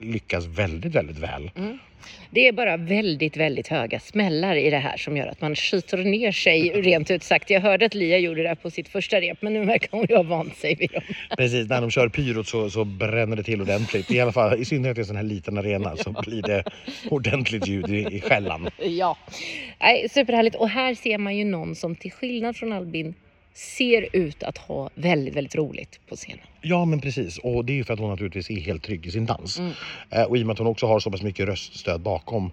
lyckas 0.01 0.47
väldigt, 0.47 0.95
väldigt 0.95 1.19
väl. 1.19 1.51
Det 2.31 2.49
är 2.49 2.53
bara 2.53 2.77
väldigt, 2.77 3.37
väldigt 3.37 3.69
höga 3.69 4.01
smällar 4.01 4.57
i 4.57 4.71
det 4.71 4.79
här 4.79 4.97
som 4.97 5.17
gör 5.17 5.27
att 5.27 5.41
man 5.41 5.57
skiter 5.57 5.97
ner 5.99 6.33
sig 6.33 6.73
rent 6.75 7.11
ut 7.11 7.23
sagt. 7.23 7.51
Jag 7.51 7.61
hörde 7.61 7.87
att 7.87 7.95
Lia 7.95 8.19
gjorde 8.19 8.43
det 8.43 8.49
här 8.49 8.55
på 8.55 8.71
sitt 8.71 8.89
första 8.89 9.21
rep 9.21 9.43
men 9.43 9.53
nu 9.53 9.65
verkar 9.65 9.89
hon 9.91 10.07
ju 10.09 10.17
ha 10.17 10.23
vant 10.23 10.57
sig 10.57 10.75
vid 10.75 10.91
dem. 10.91 11.03
Precis, 11.37 11.69
när 11.69 11.81
de 11.81 11.91
kör 11.91 12.09
pyrot 12.09 12.49
så, 12.49 12.71
så 12.71 12.85
bränner 12.85 13.37
det 13.37 13.43
till 13.43 13.61
ordentligt. 13.61 14.11
I 14.11 14.21
alla 14.21 14.33
fall 14.33 14.61
i 14.61 14.65
synnerhet 14.65 14.99
i 14.99 15.01
en 15.01 15.07
sån 15.07 15.17
här 15.17 15.23
liten 15.23 15.59
arena 15.59 15.97
så 15.97 16.11
blir 16.27 16.43
det 16.43 16.65
ordentligt 17.11 17.69
ljud 17.69 17.91
i, 17.91 18.17
i 18.17 18.21
skällan. 18.21 18.71
Ja, 18.79 19.17
Nej, 19.81 20.09
superhärligt. 20.09 20.57
Och 20.57 20.69
här 20.69 20.95
ser 20.95 21.19
man 21.19 21.37
ju 21.37 21.45
någon 21.45 21.75
som 21.75 21.97
till 21.97 22.13
skillnad 22.13 22.57
från 22.57 22.73
Albin 22.73 23.15
ser 23.61 24.09
ut 24.17 24.43
att 24.43 24.59
ha 24.59 24.91
väldigt, 24.95 25.37
väldigt 25.37 25.55
roligt 25.55 26.01
på 26.09 26.17
scenen. 26.17 26.45
Ja 26.63 26.85
men 26.85 27.01
precis 27.01 27.39
och 27.39 27.65
det 27.65 27.73
är 27.73 27.75
ju 27.75 27.85
för 27.85 27.95
att 27.95 28.01
hon 28.01 28.11
naturligtvis 28.11 28.51
är 28.51 28.61
helt 28.61 28.83
trygg 28.83 29.07
i 29.07 29.11
sin 29.11 29.27
dans. 29.27 29.59
Mm. 29.59 29.73
Eh, 30.11 30.23
och 30.23 30.37
i 30.39 30.43
och 30.43 30.47
med 30.47 30.53
att 30.53 30.59
hon 30.59 30.67
också 30.69 30.87
har 30.87 31.01
så 31.01 31.11
pass 31.11 31.23
mycket 31.23 31.47
röststöd 31.47 32.01
bakom. 32.01 32.51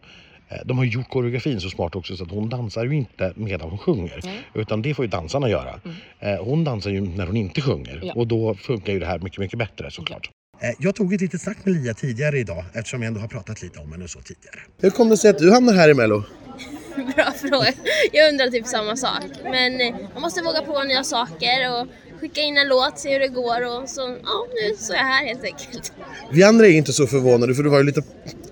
Eh, 0.50 0.58
de 0.66 0.78
har 0.78 0.86
ju 0.86 0.92
gjort 0.92 1.10
koreografin 1.10 1.62
så 1.62 1.70
smart 1.70 1.96
också 1.96 2.18
så 2.18 2.24
att 2.24 2.32
hon 2.32 2.50
dansar 2.50 2.86
ju 2.86 2.96
inte 2.96 3.34
medan 3.36 3.70
hon 3.70 3.78
sjunger. 3.80 4.20
Mm. 4.26 4.38
Utan 4.54 4.82
det 4.82 4.94
får 4.94 5.06
ju 5.06 5.10
dansarna 5.12 5.50
göra. 5.50 5.80
Eh, 6.20 6.44
hon 6.44 6.64
dansar 6.64 6.90
ju 6.90 7.02
när 7.02 7.26
hon 7.28 7.38
inte 7.38 7.62
sjunger 7.62 8.00
Ja. 8.04 8.14
och 8.16 8.28
då 8.28 8.56
funkar 8.56 8.94
ju 8.94 9.00
det 9.00 9.06
här 9.06 9.20
mycket, 9.20 9.40
mycket 9.40 9.60
bättre 9.60 9.92
såklart. 9.92 10.30
Eh, 10.62 10.70
Jag 10.80 10.96
tog 10.96 11.14
ett 11.14 11.22
litet 11.22 11.42
snack 11.42 11.58
med 11.64 11.74
Lia 11.76 11.94
tidigare 11.94 12.40
idag 12.40 12.64
eftersom 12.74 13.02
jag 13.02 13.08
ändå 13.08 13.20
har 13.20 13.28
pratat 13.28 13.62
lite 13.62 13.80
om 13.80 13.92
henne 13.92 14.08
så 14.08 14.20
tidigare. 14.22 14.60
Hur 14.82 14.90
kom 14.90 15.10
det 15.10 15.18
sig 15.18 15.30
att 15.30 15.38
du 15.38 15.52
hamnar 15.52 15.74
här 15.74 15.90
i 15.90 15.94
Mello? 15.94 16.24
Bra 17.16 17.32
fråga. 17.32 17.74
Jag 18.12 18.30
undrar 18.30 18.48
typ 18.48 18.68
samma 18.68 18.96
sak. 18.96 19.24
Men 19.44 19.82
eh, 19.82 19.96
man 20.14 20.22
måste 20.22 20.42
våga 20.42 20.62
prova 20.62 20.84
nya 20.84 21.04
saker 21.04 21.72
och 21.72 21.88
skicka 22.22 22.42
in 22.42 22.58
en 22.58 22.68
låt, 22.68 23.00
se 23.00 23.14
hur 23.14 23.20
det 23.20 23.28
går 23.28 23.62
och 23.66 23.90
så, 23.90 24.02
ja 24.24 24.48
nu 24.54 24.76
så 24.78 24.94
är 24.94 24.98
jag 24.98 25.04
här 25.04 25.26
helt 25.26 25.44
enkelt. 25.44 25.94
Vi 26.32 26.44
andra 26.44 26.68
är 26.68 26.72
inte 26.72 26.94
så 26.94 27.08
förvånade 27.08 27.56
för 27.56 27.64
du 27.64 27.70
var 27.70 27.78
ju 27.78 27.84
lite 27.84 28.04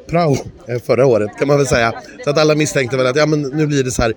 prao 0.07 0.37
eh, 0.67 0.79
förra 0.85 1.05
året 1.05 1.31
kan 1.37 1.47
man 1.47 1.57
väl 1.57 1.67
säga. 1.67 1.93
Så 2.23 2.29
att 2.29 2.37
alla 2.37 2.55
misstänkte 2.55 2.97
väl 2.97 3.07
att 3.07 3.15
ja, 3.15 3.25
men 3.25 3.41
nu 3.41 3.67
blir 3.67 3.83
det 3.83 3.91
så 3.91 4.01
här. 4.01 4.13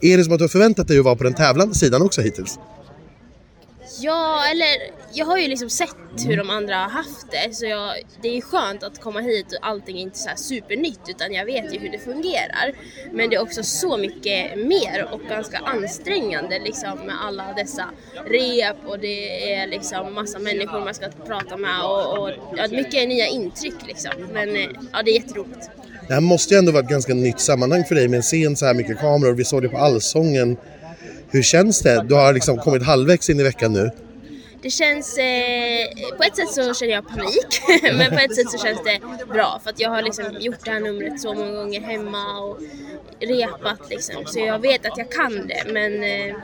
Är 0.00 0.16
det 0.16 0.24
som 0.24 0.32
att 0.32 0.38
du 0.38 0.44
har 0.44 0.48
förväntat 0.48 0.88
dig 0.88 0.98
att 0.98 1.04
vara 1.04 1.16
på 1.16 1.24
den 1.24 1.34
tävlande 1.34 1.74
sidan 1.74 2.02
också 2.02 2.20
hittills? 2.20 2.58
Ja, 4.00 4.44
eller 4.50 4.66
jag 5.12 5.26
har 5.26 5.38
ju 5.38 5.48
liksom 5.48 5.70
sett 5.70 5.96
hur 6.26 6.36
de 6.36 6.50
andra 6.50 6.76
har 6.76 6.90
haft 6.90 7.30
det 7.30 7.54
så 7.54 7.66
jag, 7.66 7.94
det 8.22 8.36
är 8.36 8.40
skönt 8.40 8.82
att 8.82 9.00
komma 9.00 9.20
hit 9.20 9.46
och 9.52 9.66
allting 9.66 9.98
är 9.98 10.02
inte 10.02 10.18
så 10.18 10.28
här 10.28 10.36
supernytt 10.36 11.00
utan 11.08 11.32
jag 11.32 11.44
vet 11.44 11.74
ju 11.74 11.78
hur 11.78 11.90
det 11.90 11.98
fungerar. 11.98 12.72
Men 13.12 13.30
det 13.30 13.36
är 13.36 13.42
också 13.42 13.62
så 13.62 13.96
mycket 13.96 14.58
mer 14.66 15.08
och 15.12 15.20
ganska 15.28 15.58
ansträngande 15.58 16.58
liksom 16.58 16.98
med 16.98 17.14
alla 17.24 17.52
dessa 17.52 17.84
rep 18.26 18.76
och 18.86 18.98
det 18.98 19.52
är 19.52 19.66
liksom 19.66 20.14
massa 20.14 20.38
människor 20.38 20.80
man 20.80 20.94
ska 20.94 21.08
prata 21.26 21.56
med 21.56 21.84
och, 21.84 22.18
och 22.18 22.30
ja, 22.56 22.68
mycket 22.70 23.08
nya 23.08 23.26
intryck 23.26 23.86
liksom. 23.86 24.12
Men 24.32 24.56
eh, 24.56 24.68
ja, 24.92 25.02
det 25.02 25.10
är 25.10 25.14
jätteroligt. 25.14 25.70
Det 26.08 26.14
här 26.14 26.20
måste 26.20 26.54
ju 26.54 26.58
ändå 26.58 26.72
vara 26.72 26.82
ett 26.82 26.90
ganska 26.90 27.14
nytt 27.14 27.40
sammanhang 27.40 27.84
för 27.84 27.94
dig 27.94 28.08
med 28.08 28.16
en 28.16 28.22
scen 28.22 28.56
så 28.56 28.66
här 28.66 28.74
mycket 28.74 28.98
kameror. 28.98 29.32
Vi 29.32 29.44
såg 29.44 29.62
det 29.62 29.68
på 29.68 29.78
Allsången. 29.78 30.56
Hur 31.28 31.42
känns 31.42 31.82
det? 31.82 32.04
Du 32.08 32.14
har 32.14 32.32
liksom 32.32 32.58
kommit 32.58 32.82
halvvägs 32.82 33.30
in 33.30 33.40
i 33.40 33.42
veckan 33.42 33.72
nu. 33.72 33.90
Det 34.62 34.70
känns, 34.70 35.18
eh, 35.18 36.16
på 36.16 36.22
ett 36.22 36.36
sätt 36.36 36.52
så 36.52 36.74
känner 36.74 36.92
jag 36.92 37.08
panik, 37.08 37.60
men 37.82 38.10
på 38.10 38.18
ett 38.18 38.34
sätt 38.34 38.50
så 38.50 38.58
känns 38.58 38.80
det 38.84 39.00
bra 39.32 39.60
för 39.62 39.70
att 39.70 39.80
jag 39.80 39.90
har 39.90 40.02
liksom 40.02 40.24
gjort 40.40 40.64
det 40.64 40.70
här 40.70 40.80
numret 40.80 41.20
så 41.20 41.34
många 41.34 41.52
gånger 41.52 41.80
hemma 41.80 42.40
och 42.40 42.58
repat 43.20 43.90
liksom, 43.90 44.26
så 44.26 44.40
jag 44.40 44.58
vet 44.58 44.86
att 44.86 44.98
jag 44.98 45.10
kan 45.12 45.46
det 45.46 45.72
men 45.72 46.02
eh, 46.02 46.34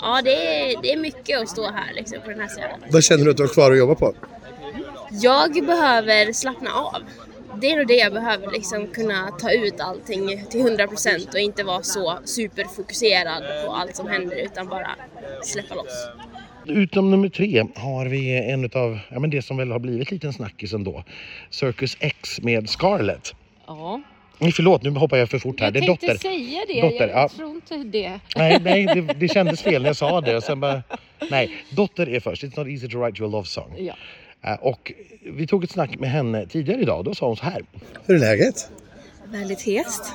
ja 0.00 0.20
det 0.24 0.70
är, 0.70 0.82
det 0.82 0.92
är 0.92 0.96
mycket 0.96 1.42
att 1.42 1.48
stå 1.48 1.62
här 1.70 1.92
liksom 1.94 2.18
på 2.24 2.30
den 2.30 2.40
här 2.40 2.48
scenen. 2.48 2.80
Vad 2.90 3.04
känner 3.04 3.24
du 3.24 3.30
att 3.30 3.36
du 3.36 3.42
har 3.42 3.48
kvar 3.48 3.72
att 3.72 3.78
jobba 3.78 3.94
på? 3.94 4.14
Jag 5.10 5.66
behöver 5.66 6.32
slappna 6.32 6.70
av. 6.70 7.02
Det 7.60 7.70
är 7.70 7.76
nog 7.76 7.86
det 7.86 7.94
jag 7.94 8.12
behöver, 8.12 8.50
liksom 8.52 8.86
kunna 8.86 9.30
ta 9.30 9.50
ut 9.52 9.80
allting 9.80 10.46
till 10.50 10.60
100% 10.60 11.28
och 11.32 11.38
inte 11.38 11.64
vara 11.64 11.82
så 11.82 12.18
superfokuserad 12.24 13.42
på 13.66 13.72
allt 13.72 13.96
som 13.96 14.08
händer 14.08 14.36
utan 14.36 14.68
bara 14.68 14.90
släppa 15.44 15.74
loss. 15.74 16.08
Utom 16.66 17.10
nummer 17.10 17.28
tre 17.28 17.64
har 17.74 18.06
vi 18.06 18.50
en 18.50 18.64
utav, 18.64 18.98
ja 19.08 19.20
men 19.20 19.30
det 19.30 19.42
som 19.42 19.56
väl 19.56 19.70
har 19.72 19.78
blivit 19.78 20.10
lite 20.10 20.26
en 20.26 20.32
snackis 20.32 20.72
ändå. 20.72 21.04
Circus 21.50 21.96
X 22.00 22.40
med 22.42 22.68
Scarlett. 22.68 23.34
Ja, 23.66 24.00
Nej, 24.38 24.52
Förlåt, 24.52 24.82
nu 24.82 24.90
hoppar 24.90 25.16
jag 25.16 25.30
för 25.30 25.38
fort 25.38 25.60
här. 25.60 25.66
jag 25.66 25.72
det 25.74 25.78
är 25.78 25.86
tänkte 25.86 26.06
dotter. 26.06 26.18
säga 26.18 26.60
det. 26.68 26.80
Dotter, 26.80 27.08
jag 27.08 27.18
ja. 27.18 27.28
tror 27.28 27.50
inte 27.50 27.76
det. 27.76 28.20
Nej, 28.36 28.60
nej 28.64 28.86
det, 28.86 29.00
det 29.00 29.28
kändes 29.34 29.62
fel 29.62 29.82
när 29.82 29.88
jag 29.88 29.96
sa 29.96 30.20
det. 30.20 30.36
Och 30.36 30.42
sen 30.42 30.60
bara, 30.60 30.82
nej, 31.30 31.50
dotter 31.70 32.08
är 32.08 32.20
först. 32.20 32.44
It's 32.44 32.58
not 32.58 32.68
easy 32.68 32.88
to 32.88 32.98
write 32.98 33.18
you 33.22 33.28
a 33.28 33.32
love 33.32 33.46
song. 33.46 33.74
Ja. 33.78 33.94
Eh, 34.46 34.54
Och 34.60 34.92
vi 35.24 35.46
tog 35.46 35.64
ett 35.64 35.70
snack 35.70 35.98
med 35.98 36.10
henne 36.10 36.46
tidigare 36.46 36.80
idag. 36.80 37.04
Då 37.04 37.14
sa 37.14 37.26
hon 37.26 37.36
så 37.36 37.44
här. 37.44 37.64
Hur 38.06 38.14
är 38.14 38.18
läget? 38.18 38.70
Väldigt 39.32 39.62
hest. 39.62 40.12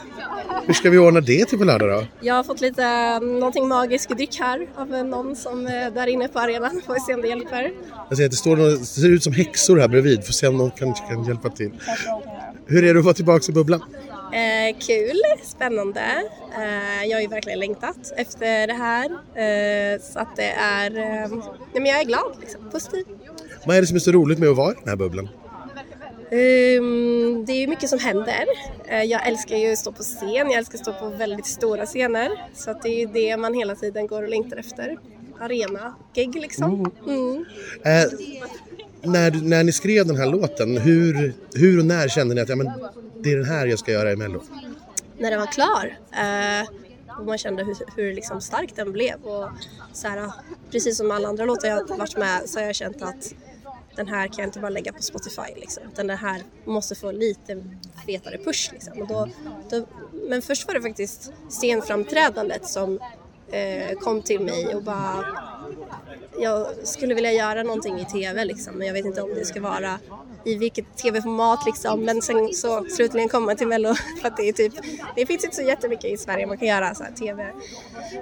Hur 0.65 0.73
ska 0.73 0.89
vi 0.89 0.97
ordna 0.97 1.21
det 1.21 1.45
till 1.45 1.57
på 1.57 1.63
lördag 1.63 1.89
då? 1.89 2.05
Jag 2.27 2.35
har 2.35 2.43
fått 2.43 2.61
lite 2.61 2.83
eh, 2.83 3.19
någonting 3.21 3.67
magisk 3.67 4.09
dryck 4.09 4.39
här 4.39 4.67
av 4.75 4.95
eh, 4.95 5.03
någon 5.03 5.35
som 5.35 5.67
är 5.67 5.91
där 5.91 6.07
inne 6.07 6.27
på 6.27 6.39
arenan. 6.39 6.81
Får 6.85 6.93
vi 6.93 6.99
se 6.99 7.13
om 7.13 7.21
det 7.21 7.27
hjälper. 7.27 7.71
Jag 8.09 8.17
ser 8.17 8.25
att 8.25 8.31
det 8.31 8.37
står 8.37 8.57
det 8.57 8.77
ser 8.77 9.09
ut 9.09 9.23
som 9.23 9.33
häxor 9.33 9.77
här 9.79 9.87
bredvid. 9.87 10.25
Får 10.25 10.33
se 10.33 10.47
om 10.47 10.57
någon 10.57 10.71
kanske 10.71 11.07
kan 11.07 11.23
hjälpa 11.25 11.49
till. 11.49 11.71
Hur 12.67 12.83
är 12.83 12.93
det 12.93 12.99
att 12.99 13.05
vara 13.05 13.13
tillbaka 13.15 13.45
i 13.51 13.53
bubblan? 13.53 13.81
Eh, 14.33 14.77
kul, 14.79 15.21
spännande. 15.43 16.01
Eh, 16.57 17.05
jag 17.09 17.17
har 17.17 17.21
ju 17.21 17.27
verkligen 17.27 17.59
längtat 17.59 18.13
efter 18.17 18.67
det 18.67 18.73
här. 18.73 19.05
Eh, 19.05 20.01
så 20.01 20.19
att 20.19 20.35
det 20.35 20.49
är... 20.51 20.91
Eh, 20.97 21.29
nej 21.29 21.73
men 21.73 21.85
jag 21.85 21.99
är 21.99 22.05
glad, 22.05 22.37
liksom. 22.41 22.69
positiv. 22.71 23.05
Vad 23.65 23.77
är 23.77 23.81
det 23.81 23.87
som 23.87 23.95
är 23.95 23.99
så 23.99 24.11
roligt 24.11 24.39
med 24.39 24.49
att 24.49 24.57
vara 24.57 24.71
i 24.71 24.75
den 24.79 24.89
här 24.89 24.95
bubblan? 24.95 25.29
Ehm, 26.31 27.45
det 27.45 27.51
är 27.51 27.59
ju 27.59 27.67
mycket 27.67 27.89
som 27.89 27.99
händer. 27.99 28.45
Eh, 28.87 29.03
jag 29.03 29.27
älskar 29.27 29.57
ju 29.57 29.71
att 29.71 29.77
stå 29.77 29.91
på 29.91 30.03
scen, 30.03 30.33
jag 30.33 30.53
älskar 30.53 30.77
att 30.77 30.81
stå 30.81 30.93
på 30.93 31.09
väldigt 31.09 31.45
stora 31.45 31.85
scener. 31.85 32.29
Så 32.55 32.71
att 32.71 32.81
det 32.81 32.89
är 32.89 32.99
ju 32.99 33.05
det 33.05 33.37
man 33.37 33.53
hela 33.53 33.75
tiden 33.75 34.07
går 34.07 34.23
och 34.23 34.29
längtar 34.29 34.57
efter. 34.57 34.97
Arena, 35.39 35.95
gig 36.13 36.35
liksom. 36.35 36.91
Mm. 37.07 37.45
Eh, 37.83 38.09
när, 39.01 39.31
när 39.49 39.63
ni 39.63 39.71
skrev 39.71 40.07
den 40.07 40.17
här 40.17 40.25
låten, 40.25 40.77
hur, 40.77 41.33
hur 41.53 41.79
och 41.79 41.85
när 41.85 42.07
kände 42.07 42.35
ni 42.35 42.41
att 42.41 42.49
ja, 42.49 42.55
men, 42.55 42.71
det 43.19 43.31
är 43.31 43.37
den 43.37 43.45
här 43.45 43.67
jag 43.67 43.79
ska 43.79 43.91
göra 43.91 44.11
i 44.11 44.15
Mello? 44.15 44.43
när 45.21 45.31
den 45.31 45.39
var 45.39 45.47
klar. 45.47 45.97
Eh, 46.11 46.67
och 47.19 47.25
man 47.25 47.37
kände 47.37 47.63
hur, 47.63 47.75
hur 47.95 48.13
liksom 48.13 48.41
stark 48.41 48.75
den 48.75 48.91
blev. 48.91 49.23
Och 49.23 49.49
så 49.93 50.07
här, 50.07 50.31
precis 50.71 50.97
som 50.97 51.11
alla 51.11 51.27
andra 51.27 51.45
låtar 51.45 51.67
jag 51.67 51.97
varit 51.97 52.17
med 52.17 52.41
så 52.45 52.59
har 52.59 52.65
jag 52.65 52.75
känt 52.75 53.01
att 53.01 53.33
den 53.95 54.07
här 54.07 54.27
kan 54.27 54.37
jag 54.37 54.47
inte 54.47 54.59
bara 54.59 54.69
lägga 54.69 54.93
på 54.93 55.01
Spotify. 55.01 55.55
Liksom. 55.55 55.83
Utan 55.93 56.07
den 56.07 56.17
här 56.17 56.43
måste 56.65 56.95
få 56.95 57.11
lite 57.11 57.63
fetare 58.05 58.37
push. 58.37 58.71
Liksom. 58.71 59.01
Och 59.01 59.07
då, 59.07 59.27
då, 59.69 59.85
men 60.29 60.41
först 60.41 60.67
var 60.67 60.73
det 60.73 60.81
faktiskt 60.81 61.31
scenframträdandet 61.49 62.67
som 62.67 62.99
eh, 63.51 63.97
kom 63.99 64.21
till 64.21 64.39
mig 64.39 64.75
och 64.75 64.83
bara 64.83 65.25
jag 66.39 66.87
skulle 66.87 67.13
vilja 67.13 67.31
göra 67.31 67.63
någonting 67.63 67.99
i 67.99 68.05
TV 68.05 68.45
liksom, 68.45 68.75
men 68.75 68.87
jag 68.87 68.93
vet 68.93 69.05
inte 69.05 69.21
om 69.21 69.29
det 69.35 69.45
ska 69.45 69.61
vara 69.61 69.99
i 70.45 70.55
vilket 70.55 70.97
TV-format 70.97 71.65
liksom. 71.65 72.01
Men 72.01 72.21
sen 72.21 72.53
så 72.53 72.85
slutligen 72.89 73.29
komma 73.29 73.55
till 73.55 73.67
Mello 73.67 73.93
för 74.21 74.27
att 74.27 74.37
det 74.37 74.49
är 74.49 74.53
typ, 74.53 74.73
det 75.15 75.25
finns 75.25 75.43
inte 75.43 75.55
så 75.55 75.61
jättemycket 75.61 76.05
i 76.05 76.17
Sverige 76.17 76.47
man 76.47 76.57
kan 76.57 76.67
göra 76.67 76.95
så 76.95 77.03
här 77.03 77.11
TV. 77.11 77.43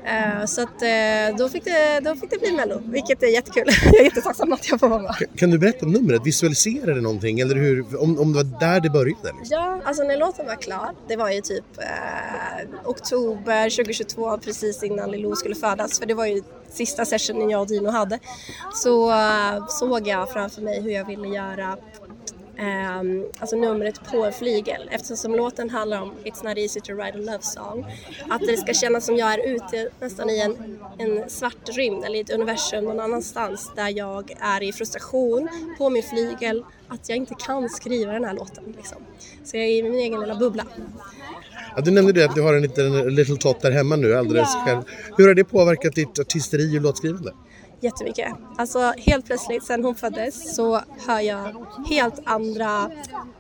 Eh, 0.06 0.46
så 0.46 0.62
att 0.62 0.82
eh, 0.82 1.38
då 1.38 1.50
fick, 1.50 1.64
det, 1.64 2.00
då 2.00 2.16
fick 2.16 2.30
det 2.30 2.40
bli 2.40 2.52
Mello, 2.52 2.82
vilket 2.86 3.24
är 3.24 3.28
jättekul. 3.28 3.64
jag 3.86 4.00
är 4.00 4.04
jättetacksam 4.04 4.54
att 4.54 4.70
jag 4.70 4.80
får 4.80 4.90
vara 4.90 5.02
med. 5.02 5.16
Kan 5.36 5.50
du 5.50 5.58
berätta 5.58 5.86
om 5.86 5.92
numret? 5.92 6.26
Visualiserar 6.26 6.96
det 6.96 7.02
någonting? 7.02 7.40
Eller 7.40 7.56
hur, 7.56 8.02
om, 8.02 8.20
om 8.20 8.34
det 8.34 8.44
var 8.44 8.60
där 8.60 8.80
det 8.80 8.90
började? 8.90 9.10
Liksom? 9.10 9.46
Ja, 9.50 9.82
alltså 9.86 10.04
när 10.04 10.18
låten 10.18 10.46
var 10.46 10.56
klar, 10.56 10.92
det 11.08 11.16
var 11.16 11.32
ju 11.32 11.42
typ 11.42 11.78
eh, 11.78 12.90
oktober 12.90 13.70
2022 13.70 14.38
precis 14.38 14.84
innan 14.84 15.12
Lilo 15.12 15.36
skulle 15.36 15.56
födas 15.56 16.00
för 16.00 16.06
det 16.06 16.14
var 16.14 16.26
ju 16.26 16.44
sista 16.70 17.06
sessionen 17.06 17.50
jag 17.50 17.62
och 17.62 17.68
Dino 17.68 17.90
hade. 17.90 18.20
Så 18.74 19.14
såg 19.70 20.08
jag 20.08 20.30
framför 20.30 20.62
mig 20.62 20.82
hur 20.82 20.92
jag 20.92 21.06
ville 21.06 21.28
göra 21.28 21.78
ehm, 22.60 23.26
alltså 23.40 23.56
numret 23.56 24.02
på 24.12 24.26
en 24.26 24.34
flygel 24.34 24.90
eftersom 24.92 25.36
låten 25.36 25.70
handlar 25.70 26.02
om 26.02 26.12
It's 26.24 26.44
not 26.48 26.58
easy 26.58 26.80
to 26.80 26.94
write 26.94 27.18
a 27.18 27.22
love 27.22 27.42
song. 27.42 27.86
Att 28.30 28.42
det 28.42 28.58
ska 28.58 28.74
kännas 28.74 29.06
som 29.06 29.16
jag 29.18 29.34
är 29.34 29.56
ute 29.56 29.90
nästan 30.00 30.30
i 30.30 30.40
en, 30.40 30.80
en 30.98 31.30
svart 31.30 31.70
rymd 31.70 32.04
eller 32.06 32.16
i 32.18 32.22
ett 32.22 32.30
universum 32.30 32.84
någon 32.86 33.00
annanstans 33.00 33.72
där 33.76 33.98
jag 33.98 34.32
är 34.40 34.64
i 34.64 34.74
frustration 34.74 35.50
på 35.78 35.90
min 35.90 36.04
flygel 36.04 36.64
att 36.88 37.10
jag 37.10 37.16
inte 37.16 37.36
kan 37.46 37.70
skriva 37.70 38.14
den 38.14 38.24
här 38.26 38.34
låten. 38.34 38.64
Liksom. 38.78 38.98
Så 39.44 39.58
jag 39.58 39.66
är 39.66 39.70
i 39.70 39.84
min 39.84 39.96
egen 39.96 40.20
lilla 40.20 40.36
bubbla. 40.36 40.66
Ja, 41.76 41.82
du 41.82 41.92
nämnde 41.92 42.14
det 42.14 42.26
att 42.26 42.36
du 42.36 42.42
har 42.42 42.54
en 42.54 42.62
liten 42.62 43.16
little 43.16 43.36
tot 43.36 43.62
där 43.62 43.72
hemma 43.72 43.96
nu 43.96 44.16
alldeles 44.16 44.50
Ja. 44.54 44.64
själv. 44.66 44.82
Hur 45.18 45.28
har 45.28 45.34
det 45.34 45.44
påverkat 45.44 45.96
ditt 45.96 46.20
artisteri 46.20 46.78
och 46.78 46.82
låtskrivande? 46.82 47.32
Jättemycket. 47.82 48.34
Alltså 48.58 48.94
helt 48.98 49.26
plötsligt 49.26 49.64
sen 49.64 49.84
hon 49.84 49.96
föddes 49.96 50.56
så 50.56 50.82
hör 51.08 51.20
jag 51.20 51.66
helt 51.90 52.20
andra 52.26 52.92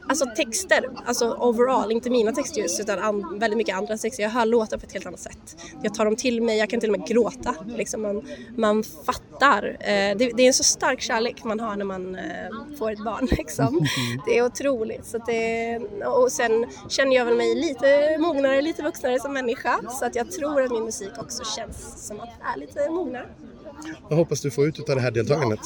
alltså 0.09 0.25
texter, 0.35 0.89
alltså 1.05 1.37
overall, 1.39 1.91
inte 1.91 2.09
mina 2.09 2.31
texter 2.31 2.61
just 2.61 2.79
utan 2.79 2.99
an, 2.99 3.39
väldigt 3.39 3.57
mycket 3.57 3.77
andra 3.77 3.97
texter. 3.97 4.23
Jag 4.23 4.29
hör 4.29 4.45
låtar 4.45 4.77
på 4.77 4.85
ett 4.85 4.93
helt 4.93 5.05
annat 5.05 5.19
sätt. 5.19 5.57
Jag 5.81 5.93
tar 5.93 6.05
dem 6.05 6.15
till 6.15 6.41
mig, 6.41 6.57
jag 6.57 6.69
kan 6.69 6.79
till 6.79 6.93
och 6.93 6.99
med 6.99 7.07
gråta. 7.07 7.55
Liksom 7.65 8.01
man, 8.01 8.23
man 8.55 8.83
fattar. 8.83 9.77
Eh, 9.79 10.17
det, 10.17 10.31
det 10.35 10.43
är 10.43 10.47
en 10.47 10.53
så 10.53 10.63
stark 10.63 11.01
kärlek 11.01 11.43
man 11.43 11.59
har 11.59 11.75
när 11.75 11.85
man 11.85 12.15
eh, 12.15 12.75
får 12.77 12.91
ett 12.91 13.03
barn. 13.03 13.27
Liksom. 13.37 13.87
Det 14.25 14.37
är 14.37 14.45
otroligt. 14.45 15.05
Så 15.05 15.17
det, 15.17 15.79
och 16.05 16.31
sen 16.31 16.65
känner 16.89 17.15
jag 17.15 17.25
väl 17.25 17.37
mig 17.37 17.55
lite 17.55 18.17
mognare, 18.17 18.61
lite 18.61 18.83
vuxnare 18.83 19.19
som 19.19 19.33
människa. 19.33 19.79
Så 19.89 20.05
att 20.05 20.15
jag 20.15 20.31
tror 20.31 20.61
att 20.61 20.71
min 20.71 20.83
musik 20.83 21.11
också 21.19 21.43
känns 21.43 22.07
som 22.07 22.19
att 22.19 22.29
jag 22.39 22.53
är 22.53 22.59
lite 22.59 22.89
mognare. 22.89 23.25
Vad 24.09 24.19
hoppas 24.19 24.41
du 24.41 24.51
få 24.51 24.65
ut 24.65 24.89
av 24.89 24.95
det 24.95 25.01
här 25.01 25.11
deltagandet? 25.11 25.59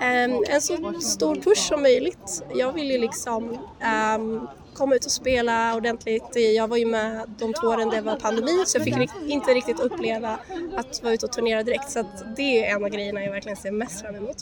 Ehm, 0.00 0.44
en 0.48 0.60
så 0.60 1.00
stor 1.00 1.34
push 1.34 1.68
som 1.68 1.82
möjligt. 1.82 2.44
Jag 2.54 2.72
vill 2.72 2.90
ju 2.90 2.98
liksom 2.98 3.58
ehm, 3.80 4.46
komma 4.74 4.94
ut 4.94 5.04
och 5.04 5.10
spela 5.10 5.74
ordentligt. 5.74 6.36
Jag 6.56 6.68
var 6.68 6.76
ju 6.76 6.86
med 6.86 7.34
de 7.38 7.52
två 7.52 7.66
åren 7.66 7.90
det 7.90 8.00
var 8.00 8.16
pandemi 8.16 8.62
så 8.66 8.78
jag 8.78 8.84
fick 8.84 8.96
inte 9.26 9.50
riktigt 9.54 9.80
uppleva 9.80 10.38
att 10.76 11.02
vara 11.02 11.14
ute 11.14 11.26
och 11.26 11.32
turnera 11.32 11.62
direkt. 11.62 11.90
Så 11.90 12.00
att 12.00 12.36
det 12.36 12.64
är 12.64 12.76
en 12.76 12.84
av 12.84 12.90
grejerna 12.90 13.22
jag 13.24 13.32
verkligen 13.32 13.56
ser 13.56 13.70
mest 13.70 14.00
fram 14.00 14.14
emot. 14.14 14.36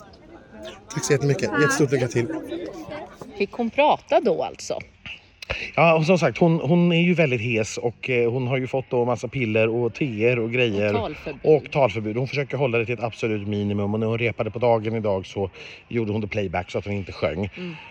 Tack 0.90 1.04
så 1.04 1.12
jättemycket. 1.12 1.50
Jättestort 1.60 1.92
lycka 1.92 2.08
till. 2.08 2.34
Fick 3.38 3.52
hon 3.52 3.70
prata 3.70 4.20
då 4.20 4.42
alltså? 4.42 4.78
Ja, 5.74 5.94
och 5.94 6.06
som 6.06 6.18
sagt, 6.18 6.38
hon, 6.38 6.60
hon 6.60 6.92
är 6.92 7.00
ju 7.02 7.14
väldigt 7.14 7.40
hes 7.40 7.78
och 7.78 8.10
eh, 8.10 8.30
hon 8.30 8.46
har 8.46 8.56
ju 8.56 8.66
fått 8.66 8.90
då 8.90 9.04
massa 9.04 9.28
piller 9.28 9.68
och 9.68 9.94
teer 9.94 10.38
och 10.38 10.52
grejer. 10.52 10.94
Och 10.94 11.00
talförbud. 11.00 11.40
Och 11.42 11.70
talförbud. 11.70 12.16
Hon 12.16 12.28
försöker 12.28 12.56
hålla 12.56 12.78
det 12.78 12.84
till 12.84 12.94
ett 12.94 13.02
absolut 13.02 13.48
minimum 13.48 13.94
och 13.94 14.00
när 14.00 14.06
hon 14.06 14.18
repade 14.18 14.50
på 14.50 14.58
dagen 14.58 14.94
idag 14.94 15.26
så 15.26 15.50
gjorde 15.88 16.12
hon 16.12 16.20
det 16.20 16.26
playback 16.26 16.70
så 16.70 16.78
att 16.78 16.84
hon 16.84 16.94
inte 16.94 17.12
sjöng. 17.12 17.44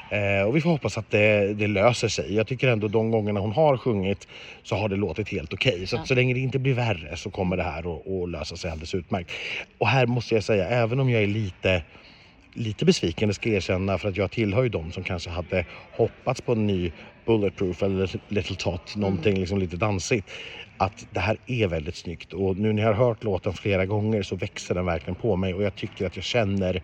Eh, 0.10 0.48
och 0.48 0.56
vi 0.56 0.62
får 0.62 0.70
hoppas 0.70 0.98
att 0.98 1.12
det, 1.12 1.54
det 1.54 1.68
löser 1.68 2.08
sig. 2.08 2.36
Jag 2.36 2.48
tycker 2.48 2.68
ändå 2.68 2.88
de 2.88 3.12
gångerna 3.12 3.40
hon 3.40 3.52
har 3.52 3.78
sjungit 3.78 4.28
så 4.64 4.76
har 4.76 4.90
det 4.90 4.96
låtit 4.96 5.30
helt 5.30 5.54
okej. 5.54 5.88
Så, 5.88 5.98
att 5.98 6.08
så 6.08 6.16
länge 6.16 6.34
det 6.34 6.40
inte 6.40 6.60
blir 6.60 6.74
värre 6.74 7.18
så 7.18 7.30
kommer 7.30 7.58
det 7.58 7.64
här 7.64 7.80
att, 7.80 8.08
att 8.08 8.30
lösa 8.30 8.56
sig 8.56 8.72
alldeles 8.72 8.96
utmärkt. 8.96 9.32
Och 9.78 9.88
här 9.88 10.06
måste 10.06 10.36
jag 10.36 10.44
säga, 10.44 10.68
även 10.68 11.00
om 11.00 11.10
jag 11.10 11.24
är 11.24 11.28
lite 11.28 11.84
lite 12.54 12.86
besviken, 12.86 13.28
det 13.28 13.34
ska 13.34 13.50
jag 13.50 13.56
erkänna, 13.56 13.98
för 13.98 14.10
att 14.10 14.18
jag 14.18 14.32
tillhör 14.32 14.64
ju 14.64 14.70
de 14.70 14.92
som 14.92 15.04
kanske 15.04 15.30
hade 15.30 15.66
hoppats 15.92 16.42
på 16.42 16.52
en 16.52 16.68
ny 16.68 16.92
Bulletproof 17.26 17.84
eller 17.84 18.10
Little 18.28 18.56
Tot, 18.56 18.96
någonting 18.96 19.40
liksom 19.40 19.60
lite 19.60 19.76
dansigt. 19.78 20.32
Att 20.78 21.08
det 21.12 21.20
här 21.20 21.38
är 21.46 21.68
väldigt 21.68 21.96
snyggt 21.96 22.34
och 22.34 22.58
nu 22.58 22.74
när 22.74 22.82
jag 22.84 22.94
har 22.94 23.06
hört 23.08 23.24
låten 23.24 23.54
flera 23.54 23.86
gånger 23.86 24.24
så 24.24 24.36
växer 24.36 24.76
den 24.76 24.86
verkligen 24.86 25.16
på 25.16 25.36
mig 25.36 25.54
och 25.54 25.64
jag 25.64 25.76
tycker 25.76 26.06
att 26.06 26.16
jag 26.16 26.26
känner 26.26 26.82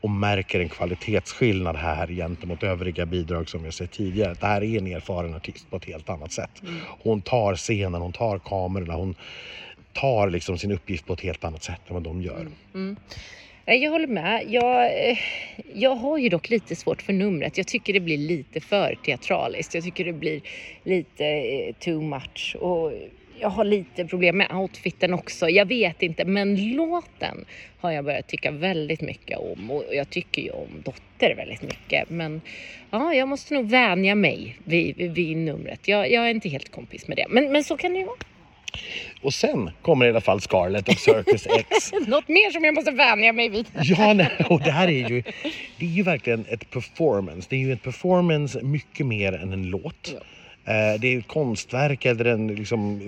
och 0.00 0.10
märker 0.10 0.60
en 0.60 0.68
kvalitetsskillnad 0.68 1.76
här 1.76 2.06
gentemot 2.06 2.62
övriga 2.62 3.06
bidrag 3.06 3.48
som 3.48 3.64
jag 3.64 3.74
sett 3.74 3.90
tidigare. 3.92 4.34
Det 4.40 4.46
här 4.46 4.62
är 4.62 4.78
en 4.78 4.86
erfaren 4.86 5.34
artist 5.34 5.70
på 5.70 5.76
ett 5.76 5.84
helt 5.84 6.08
annat 6.08 6.32
sätt. 6.32 6.62
Hon 7.02 7.22
tar 7.22 7.54
scenen, 7.56 8.02
hon 8.02 8.12
tar 8.12 8.38
kamerorna, 8.38 8.94
hon 8.94 9.14
tar 9.92 10.30
liksom 10.30 10.58
sin 10.58 10.72
uppgift 10.72 11.06
på 11.06 11.12
ett 11.12 11.20
helt 11.20 11.44
annat 11.44 11.62
sätt 11.62 11.80
än 11.88 11.94
vad 11.94 12.02
de 12.02 12.22
gör. 12.22 12.48
Nej, 13.66 13.82
Jag 13.82 13.90
håller 13.90 14.06
med. 14.06 14.44
Jag, 14.48 15.08
eh, 15.10 15.18
jag 15.74 15.94
har 15.94 16.18
ju 16.18 16.28
dock 16.28 16.50
lite 16.50 16.76
svårt 16.76 17.02
för 17.02 17.12
numret. 17.12 17.58
Jag 17.58 17.66
tycker 17.66 17.92
det 17.92 18.00
blir 18.00 18.18
lite 18.18 18.60
för 18.60 18.98
teatraliskt. 19.04 19.74
Jag 19.74 19.84
tycker 19.84 20.04
det 20.04 20.12
blir 20.12 20.40
lite 20.82 21.26
eh, 21.26 21.74
too 21.74 22.02
much. 22.02 22.56
Och 22.60 22.92
jag 23.40 23.48
har 23.48 23.64
lite 23.64 24.04
problem 24.04 24.36
med 24.36 24.52
outfiten 24.52 25.14
också. 25.14 25.48
Jag 25.48 25.66
vet 25.66 26.02
inte, 26.02 26.24
men 26.24 26.72
låten 26.72 27.44
har 27.80 27.90
jag 27.90 28.04
börjat 28.04 28.28
tycka 28.28 28.50
väldigt 28.50 29.00
mycket 29.00 29.38
om. 29.38 29.70
Och 29.70 29.84
jag 29.92 30.10
tycker 30.10 30.42
ju 30.42 30.50
om 30.50 30.68
Dotter 30.84 31.34
väldigt 31.34 31.62
mycket. 31.62 32.10
Men 32.10 32.40
ja, 32.90 33.14
jag 33.14 33.28
måste 33.28 33.54
nog 33.54 33.70
vänja 33.70 34.14
mig 34.14 34.56
vid, 34.64 34.96
vid, 34.96 35.14
vid 35.14 35.36
numret. 35.36 35.88
Jag, 35.88 36.10
jag 36.10 36.26
är 36.26 36.30
inte 36.30 36.48
helt 36.48 36.72
kompis 36.72 37.08
med 37.08 37.16
det. 37.16 37.26
Men, 37.28 37.52
men 37.52 37.64
så 37.64 37.76
kan 37.76 37.92
det 37.92 37.98
ju 37.98 38.04
vara. 38.04 38.16
Och 39.22 39.34
sen 39.34 39.70
kommer 39.82 40.06
i 40.06 40.08
alla 40.08 40.20
fall 40.20 40.40
Scarlett 40.40 40.88
och 40.88 40.98
Circus 40.98 41.46
X. 41.46 41.92
Något 42.06 42.28
mer 42.28 42.50
som 42.50 42.64
jag 42.64 42.74
måste 42.74 42.90
vänja 42.90 43.32
mig 43.32 43.48
vid. 43.48 43.66
Ja, 43.82 44.12
nej, 44.12 44.30
och 44.50 44.60
det 44.60 44.70
här 44.70 44.88
är 44.88 45.08
ju, 45.08 45.22
det 45.78 45.86
är 45.86 45.90
ju 45.90 46.02
verkligen 46.02 46.44
ett 46.48 46.70
performance. 46.70 47.46
Det 47.50 47.56
är 47.56 47.60
ju 47.60 47.72
ett 47.72 47.82
performance 47.82 48.62
mycket 48.62 49.06
mer 49.06 49.32
än 49.32 49.52
en 49.52 49.66
låt. 49.70 50.14
Eh, 50.64 51.00
Det 51.00 51.14
är 51.14 51.18
ett 51.18 51.28
konstverk 51.28 52.04
eller 52.04 52.24
en, 52.24 52.46
liksom, 52.46 53.00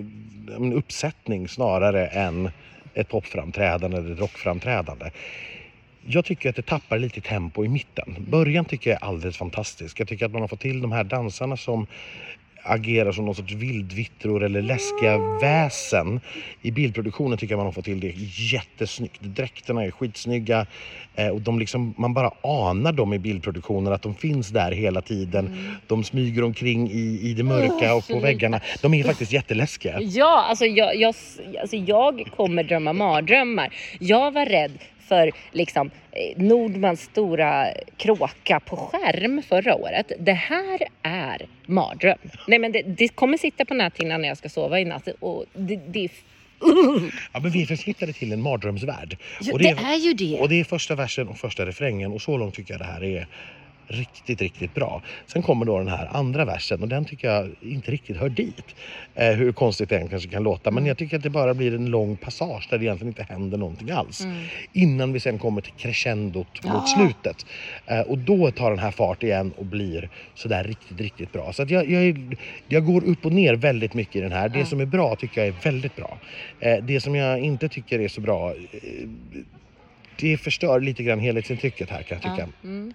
en 0.56 0.72
uppsättning 0.72 1.48
snarare 1.48 2.06
än 2.06 2.50
ett 2.94 3.08
popframträdande 3.08 3.96
eller 3.96 4.12
ett 4.12 4.18
rockframträdande. 4.20 5.10
Jag 6.08 6.24
tycker 6.24 6.50
att 6.50 6.56
det 6.56 6.62
tappar 6.66 6.98
lite 6.98 7.20
tempo 7.20 7.64
i 7.64 7.68
mitten. 7.68 8.16
Början 8.18 8.64
tycker 8.64 8.90
jag 8.90 9.02
är 9.02 9.06
alldeles 9.06 9.36
fantastisk. 9.36 10.00
Jag 10.00 10.08
tycker 10.08 10.26
att 10.26 10.32
man 10.32 10.40
har 10.40 10.48
fått 10.48 10.60
till 10.60 10.80
de 10.80 10.92
här 10.92 11.04
dansarna 11.04 11.56
som 11.56 11.86
agerar 12.66 13.12
som 13.12 13.24
någon 13.24 13.34
sorts 13.34 13.52
vildvittror 13.52 14.44
eller 14.44 14.62
läskiga 14.62 15.18
väsen. 15.40 16.20
I 16.62 16.70
bildproduktionen 16.70 17.38
tycker 17.38 17.52
jag 17.52 17.58
man 17.58 17.66
har 17.66 17.72
fått 17.72 17.84
till 17.84 18.00
det 18.00 18.14
jättesnyggt. 18.52 19.22
Dräkterna 19.22 19.84
är 19.84 19.90
skitsnygga 19.90 20.66
eh, 21.14 21.28
och 21.28 21.40
de 21.40 21.58
liksom, 21.58 21.94
man 21.98 22.14
bara 22.14 22.30
anar 22.42 22.92
dem 22.92 23.12
i 23.12 23.18
bildproduktionen 23.18 23.92
att 23.92 24.02
de 24.02 24.14
finns 24.14 24.48
där 24.48 24.72
hela 24.72 25.02
tiden. 25.02 25.76
De 25.86 26.04
smyger 26.04 26.44
omkring 26.44 26.90
i, 26.90 27.20
i 27.22 27.34
det 27.34 27.42
mörka 27.42 27.94
och 27.94 28.08
på 28.08 28.18
väggarna. 28.18 28.60
De 28.82 28.94
är 28.94 29.04
faktiskt 29.04 29.32
jätteläskiga. 29.32 30.00
Ja, 30.00 30.44
alltså 30.48 30.64
jag, 30.64 30.96
jag, 30.96 31.14
alltså 31.60 31.76
jag 31.76 32.28
kommer 32.36 32.64
drömma 32.64 32.92
mardrömmar. 32.92 33.74
Jag 34.00 34.30
var 34.30 34.46
rädd 34.46 34.78
för 35.08 35.32
liksom 35.52 35.90
eh, 36.12 36.42
Nordmans 36.42 37.02
stora 37.02 37.66
kråka 37.96 38.60
på 38.60 38.76
skärm 38.76 39.42
förra 39.42 39.74
året. 39.74 40.12
Det 40.18 40.32
här 40.32 40.80
är 41.02 41.46
mardröm. 41.66 42.18
Nej 42.46 42.58
men 42.58 42.72
det, 42.72 42.82
det 42.82 43.08
kommer 43.08 43.38
sitta 43.38 43.64
på 43.64 43.74
näthinnan 43.74 44.20
när 44.20 44.28
jag 44.28 44.36
ska 44.36 44.48
sova 44.48 44.80
i 44.80 44.84
natt 44.84 45.08
och 45.20 45.44
det, 45.54 45.76
det 45.76 46.04
är 46.04 46.10
Ja, 47.32 47.40
men 47.40 47.50
vi 47.50 47.58
hittade 47.58 48.12
till 48.12 48.32
en 48.32 48.42
mardrömsvärld. 48.42 49.18
Ja, 49.40 49.52
Och 49.52 49.58
det 49.58 49.68
är 49.68 49.96
ju 49.96 50.12
det. 50.12 50.40
Och 50.40 50.48
det 50.48 50.60
är 50.60 50.64
första 50.64 50.94
versen 50.94 51.28
och 51.28 51.38
första 51.38 51.66
refrängen 51.66 52.12
och 52.12 52.22
så 52.22 52.36
långt 52.36 52.54
tycker 52.54 52.74
jag 52.74 52.80
det 52.80 52.84
här 52.84 53.04
är 53.04 53.26
riktigt, 53.88 54.40
riktigt 54.40 54.74
bra. 54.74 55.02
Sen 55.26 55.42
kommer 55.42 55.66
då 55.66 55.78
den 55.78 55.88
här 55.88 56.08
andra 56.12 56.44
versen 56.44 56.82
och 56.82 56.88
den 56.88 57.04
tycker 57.04 57.28
jag 57.28 57.50
inte 57.60 57.90
riktigt 57.90 58.16
hör 58.16 58.28
dit. 58.28 58.64
Eh, 59.14 59.32
hur 59.32 59.52
konstigt 59.52 59.88
det 59.88 59.98
än 59.98 60.08
kanske 60.08 60.28
kan 60.28 60.42
låta. 60.42 60.70
Men 60.70 60.86
jag 60.86 60.98
tycker 60.98 61.16
att 61.16 61.22
det 61.22 61.30
bara 61.30 61.54
blir 61.54 61.74
en 61.74 61.86
lång 61.86 62.16
passage 62.16 62.66
där 62.70 62.78
det 62.78 62.84
egentligen 62.84 63.08
inte 63.08 63.22
händer 63.22 63.58
någonting 63.58 63.90
alls. 63.90 64.26
Innan 64.72 65.12
vi 65.12 65.20
sen 65.20 65.38
kommer 65.38 65.60
till 65.60 65.72
crescendot 65.72 66.64
mot 66.64 66.88
slutet. 66.88 67.46
Eh, 67.86 68.00
och 68.00 68.18
då 68.18 68.50
tar 68.50 68.70
den 68.70 68.78
här 68.78 68.90
fart 68.90 69.22
igen 69.22 69.52
och 69.56 69.64
blir 69.64 70.08
sådär 70.34 70.64
riktigt, 70.64 71.00
riktigt 71.00 71.32
bra. 71.32 71.52
Så 71.52 71.62
att 71.62 71.70
jag, 71.70 71.90
jag, 71.90 72.36
jag 72.68 72.84
går 72.84 73.04
upp 73.04 73.26
och 73.26 73.32
ner 73.32 73.54
väldigt 73.54 73.94
mycket 73.94 74.16
i 74.16 74.20
den 74.20 74.32
här. 74.32 74.48
Det 74.48 74.64
som 74.64 74.80
är 74.80 74.86
bra 74.86 75.16
tycker 75.16 75.40
jag 75.40 75.48
är 75.48 75.62
väldigt 75.62 75.96
bra. 75.96 76.18
Eh, 76.60 76.76
det 76.82 77.00
som 77.00 77.14
jag 77.14 77.40
inte 77.40 77.68
tycker 77.68 78.00
är 78.00 78.08
så 78.08 78.20
bra 78.20 78.50
eh, 78.50 79.08
det 80.16 80.36
förstör 80.36 80.80
lite 80.80 81.02
grann 81.02 81.20
helhetsintrycket 81.20 81.90
här 81.90 82.02
kan 82.02 82.18
jag 82.22 82.32
tycka. 82.32 82.48
Mm. 82.64 82.92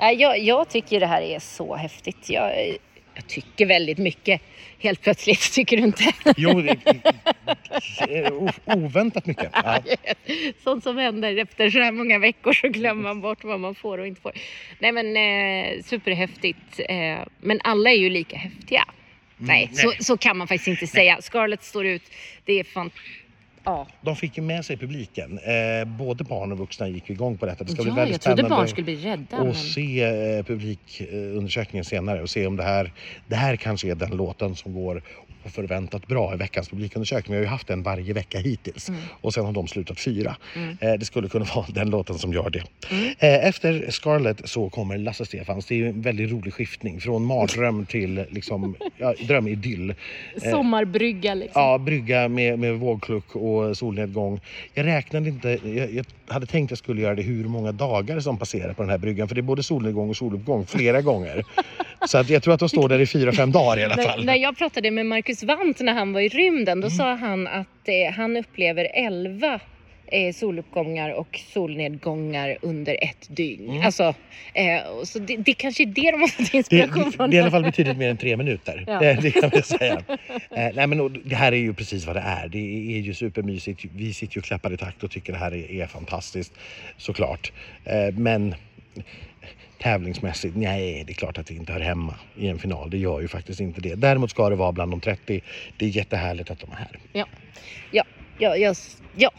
Nej, 0.00 0.16
Jag, 0.16 0.38
jag 0.38 0.68
tycker 0.68 1.00
det 1.00 1.06
här 1.06 1.22
är 1.22 1.38
så 1.38 1.76
häftigt. 1.76 2.30
Jag, 2.30 2.76
jag 3.14 3.26
tycker 3.26 3.66
väldigt 3.66 3.98
mycket 3.98 4.42
helt 4.78 5.00
plötsligt, 5.02 5.52
tycker 5.52 5.76
du 5.76 5.82
inte? 5.82 6.04
Jo, 6.36 6.62
oväntat 8.66 9.26
mycket. 9.26 9.50
Ja. 9.64 9.78
Sånt 10.64 10.84
som 10.84 10.96
händer 10.98 11.36
efter 11.38 11.70
så 11.70 11.78
här 11.78 11.92
många 11.92 12.18
veckor 12.18 12.52
så 12.52 12.68
glömmer 12.68 13.02
man 13.02 13.20
bort 13.20 13.44
vad 13.44 13.60
man 13.60 13.74
får 13.74 13.98
och 13.98 14.06
inte 14.06 14.20
får. 14.20 14.32
Nej 14.78 14.92
men 14.92 15.16
eh, 15.16 15.82
superhäftigt. 15.82 16.80
Eh, 16.88 17.18
men 17.40 17.60
alla 17.64 17.90
är 17.90 17.96
ju 17.96 18.10
lika 18.10 18.36
häftiga. 18.36 18.84
Nej, 19.36 19.70
Så, 19.72 19.88
nej. 19.88 19.96
så 20.00 20.16
kan 20.16 20.36
man 20.36 20.48
faktiskt 20.48 20.68
inte 20.68 20.86
säga. 20.86 21.22
Scarlett 21.22 21.62
står 21.62 21.86
ut. 21.86 22.02
Det 22.44 22.52
är 22.52 22.64
fan... 22.64 22.90
Ja, 23.70 23.86
De 24.00 24.16
fick 24.16 24.36
ju 24.36 24.42
med 24.42 24.64
sig 24.64 24.76
publiken. 24.76 25.38
Eh, 25.38 25.84
både 25.84 26.24
barn 26.24 26.52
och 26.52 26.58
vuxna 26.58 26.88
gick 26.88 27.10
igång 27.10 27.38
på 27.38 27.46
detta. 27.46 27.64
Det 27.64 27.72
ska 27.72 27.82
bli 27.82 27.90
ja 27.90 27.94
väldigt 27.96 28.26
jag 28.26 28.36
trodde 28.36 28.50
barn 28.50 28.68
skulle 28.68 28.84
bli 28.84 28.96
rädda. 28.96 29.38
och 29.38 29.44
Men... 29.44 29.54
se 29.54 30.02
eh, 30.02 30.44
publikundersökningen 30.44 31.84
senare 31.84 32.22
och 32.22 32.30
se 32.30 32.46
om 32.46 32.56
det 32.56 32.62
här, 32.62 32.92
det 33.26 33.36
här 33.36 33.56
kanske 33.56 33.90
är 33.90 33.94
den 33.94 34.10
låten 34.10 34.56
som 34.56 34.74
går 34.74 35.02
och 35.44 35.50
förväntat 35.50 36.06
bra 36.06 36.34
i 36.34 36.36
veckans 36.36 36.68
publikundersökning. 36.68 37.30
Vi 37.32 37.36
har 37.36 37.44
ju 37.44 37.48
haft 37.50 37.70
en 37.70 37.82
varje 37.82 38.12
vecka 38.12 38.38
hittills 38.38 38.88
Mm. 38.88 39.00
och 39.20 39.34
sen 39.34 39.44
har 39.44 39.52
de 39.52 39.68
slutat 39.68 40.00
fyra. 40.00 40.36
Mm. 40.56 40.76
Eh, 40.80 40.92
det 40.92 41.04
skulle 41.04 41.28
kunna 41.28 41.44
vara 41.54 41.66
den 41.68 41.90
låten 41.90 42.18
som 42.18 42.32
gör 42.32 42.50
det. 42.50 42.62
Mm. 42.90 43.04
Eh, 43.18 43.46
efter 43.48 43.90
Scarlett 43.90 44.48
så 44.48 44.68
kommer 44.70 44.98
Lasse 44.98 45.26
Stefans. 45.26 45.66
Det 45.66 45.74
är 45.74 45.76
ju 45.76 45.88
en 45.88 46.02
väldigt 46.02 46.30
rolig 46.30 46.54
skiftning 46.54 47.00
från 47.00 47.24
mardröm 47.24 47.86
till 47.90 48.24
liksom, 48.30 48.74
ja, 48.98 49.14
drömidyll. 49.20 49.94
Sommarbrygga 50.50 51.34
liksom. 51.34 51.62
Ja, 51.62 51.78
brygga 51.78 52.28
med, 52.28 52.58
med 52.58 52.74
vågkluck 52.74 53.36
och 53.36 53.76
solnedgång. 53.76 54.40
Jag 54.74 54.86
räknade 54.86 55.28
inte, 55.28 55.48
jag, 55.64 55.92
jag 55.94 56.04
hade 56.28 56.46
tänkt 56.46 56.70
jag 56.70 56.78
skulle 56.78 57.02
göra 57.02 57.14
det 57.14 57.22
hur 57.22 57.44
många 57.44 57.72
dagar 57.72 58.20
som 58.20 58.38
passerar 58.38 58.72
på 58.72 58.82
den 58.82 58.90
här 58.90 58.98
bryggan. 58.98 59.28
För 59.28 59.34
det 59.34 59.40
är 59.40 59.42
både 59.42 59.62
solnedgång 59.62 60.08
och 60.10 60.16
soluppgång 60.16 60.66
flera 60.66 61.02
gånger. 61.02 61.44
Så 62.08 62.18
att 62.18 62.30
jag 62.30 62.42
tror 62.42 62.54
att 62.54 62.60
de 62.60 62.68
står 62.68 62.88
där 62.88 62.98
i 62.98 63.06
fyra, 63.06 63.32
fem 63.32 63.52
dagar 63.52 63.78
i 63.78 63.84
alla 63.84 63.96
När, 63.96 64.04
fall. 64.04 64.24
när 64.24 64.34
jag 64.36 64.56
pratade 64.58 64.90
med 64.90 65.06
Marcus 65.30 65.42
Wandt 65.42 65.80
när 65.80 65.94
han 65.94 66.12
var 66.12 66.20
i 66.20 66.28
rymden, 66.28 66.78
Mm. 66.78 66.80
då 66.80 66.90
sa 66.90 67.14
han 67.14 67.46
att 67.46 67.88
eh, 67.88 68.12
han 68.12 68.36
upplever 68.36 68.88
11 68.94 69.60
eh, 70.06 70.32
soluppgångar 70.32 71.10
och 71.10 71.40
solnedgångar 71.52 72.58
under 72.62 73.04
ett 73.04 73.36
dygn. 73.36 73.70
Mm. 73.70 73.86
Alltså, 73.86 74.14
eh, 74.54 74.80
så 75.04 75.18
det, 75.18 75.36
det 75.36 75.52
kanske 75.52 75.82
är 75.82 75.86
det 75.86 76.10
de 76.10 76.20
har 76.20 76.28
fått 76.28 76.54
inspiration 76.54 77.04
det, 77.04 77.12
från. 77.16 77.30
det 77.30 77.36
är 77.36 77.38
i 77.38 77.42
alla 77.42 77.50
fall 77.50 77.62
betydligt 77.62 77.96
mer 77.96 78.10
än 78.10 78.16
tre 78.16 78.36
minuter. 78.36 78.84
Ja. 78.86 78.98
Det, 78.98 79.18
det 79.22 79.30
kan 79.30 79.50
vi 79.54 79.62
säga. 79.62 80.02
Eh, 80.50 80.68
nej, 80.74 80.86
men, 80.86 81.22
det 81.24 81.36
här 81.36 81.52
är 81.52 81.56
ju 81.56 81.74
precis 81.74 82.06
vad 82.06 82.16
det 82.16 82.20
är. 82.20 82.48
Det 82.48 82.58
är 82.96 83.00
ju 83.00 83.14
supermysigt. 83.14 83.84
Vi 83.94 84.14
sitter 84.14 84.36
ju 84.36 84.40
och 84.40 84.44
klappar 84.44 84.72
i 84.72 84.76
takt 84.76 85.04
och 85.04 85.10
tycker 85.10 85.32
det 85.32 85.38
här 85.38 85.52
är, 85.52 85.82
är 85.82 85.86
fantastiskt 85.86 86.52
såklart. 86.96 87.52
Eh, 87.84 88.14
men 88.14 88.54
tävlingsmässigt, 89.82 90.56
nej 90.56 91.04
det 91.06 91.12
är 91.12 91.14
klart 91.14 91.38
att 91.38 91.46
det 91.46 91.54
inte 91.54 91.72
hör 91.72 91.80
hemma 91.80 92.14
i 92.36 92.48
en 92.48 92.58
final. 92.58 92.90
Det 92.90 92.98
gör 92.98 93.20
ju 93.20 93.28
faktiskt 93.28 93.60
inte 93.60 93.80
det. 93.80 93.94
Däremot 93.94 94.30
ska 94.30 94.50
det 94.50 94.56
vara 94.56 94.72
bland 94.72 94.92
de 94.92 95.00
30. 95.00 95.40
Det 95.76 95.84
är 95.84 95.88
jättehärligt 95.88 96.50
att 96.50 96.60
de 96.60 96.72
är 96.72 96.76
här. 96.76 96.98
Ja, 97.12 97.26
ja, 97.90 98.04
ja, 98.38 98.74
ja. 99.16 99.30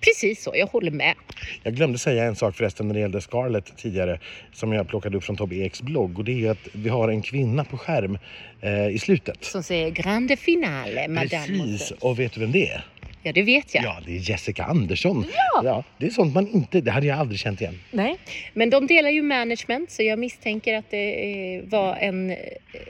Precis 0.00 0.42
så, 0.42 0.52
jag 0.54 0.66
håller 0.66 0.90
med. 0.90 1.14
Jag 1.62 1.74
glömde 1.74 1.98
säga 1.98 2.24
en 2.24 2.36
sak 2.36 2.56
förresten 2.56 2.88
när 2.88 2.94
det 2.94 3.00
gällde 3.00 3.20
Scarlett 3.20 3.76
tidigare 3.76 4.20
som 4.52 4.72
jag 4.72 4.88
plockade 4.88 5.16
upp 5.16 5.24
från 5.24 5.36
Tobbe 5.36 5.56
Eks 5.56 5.82
blogg 5.82 6.18
och 6.18 6.24
det 6.24 6.46
är 6.46 6.50
att 6.50 6.68
vi 6.72 6.88
har 6.88 7.08
en 7.08 7.22
kvinna 7.22 7.64
på 7.64 7.78
skärm 7.78 8.18
eh, 8.60 8.88
i 8.88 8.98
slutet. 8.98 9.44
Som 9.44 9.62
säger 9.62 9.90
grande 9.90 10.36
finale, 10.36 11.08
madame. 11.08 11.46
Precis, 11.46 11.90
och 11.90 12.18
vet 12.18 12.32
du 12.32 12.40
vem 12.40 12.52
det 12.52 12.68
är? 12.68 12.84
Ja, 13.26 13.32
det 13.32 13.42
vet 13.42 13.74
jag. 13.74 13.84
Ja, 13.84 14.00
det 14.06 14.16
är 14.16 14.30
Jessica 14.30 14.64
Andersson. 14.64 15.24
Ja. 15.62 15.84
det 15.98 16.06
är 16.06 16.10
sånt 16.10 16.34
man 16.34 16.48
inte, 16.48 16.80
det 16.80 16.90
hade 16.90 17.06
jag 17.06 17.18
aldrig 17.18 17.38
känt 17.40 17.60
igen. 17.60 17.80
Nej, 17.90 18.18
men 18.52 18.70
de 18.70 18.86
delar 18.86 19.10
ju 19.10 19.22
management 19.22 19.90
så 19.90 20.02
jag 20.02 20.18
misstänker 20.18 20.74
att 20.78 20.90
det 20.90 21.56
eh, 21.56 21.62
var 21.64 21.96
en 21.96 22.30
eh, 22.30 22.36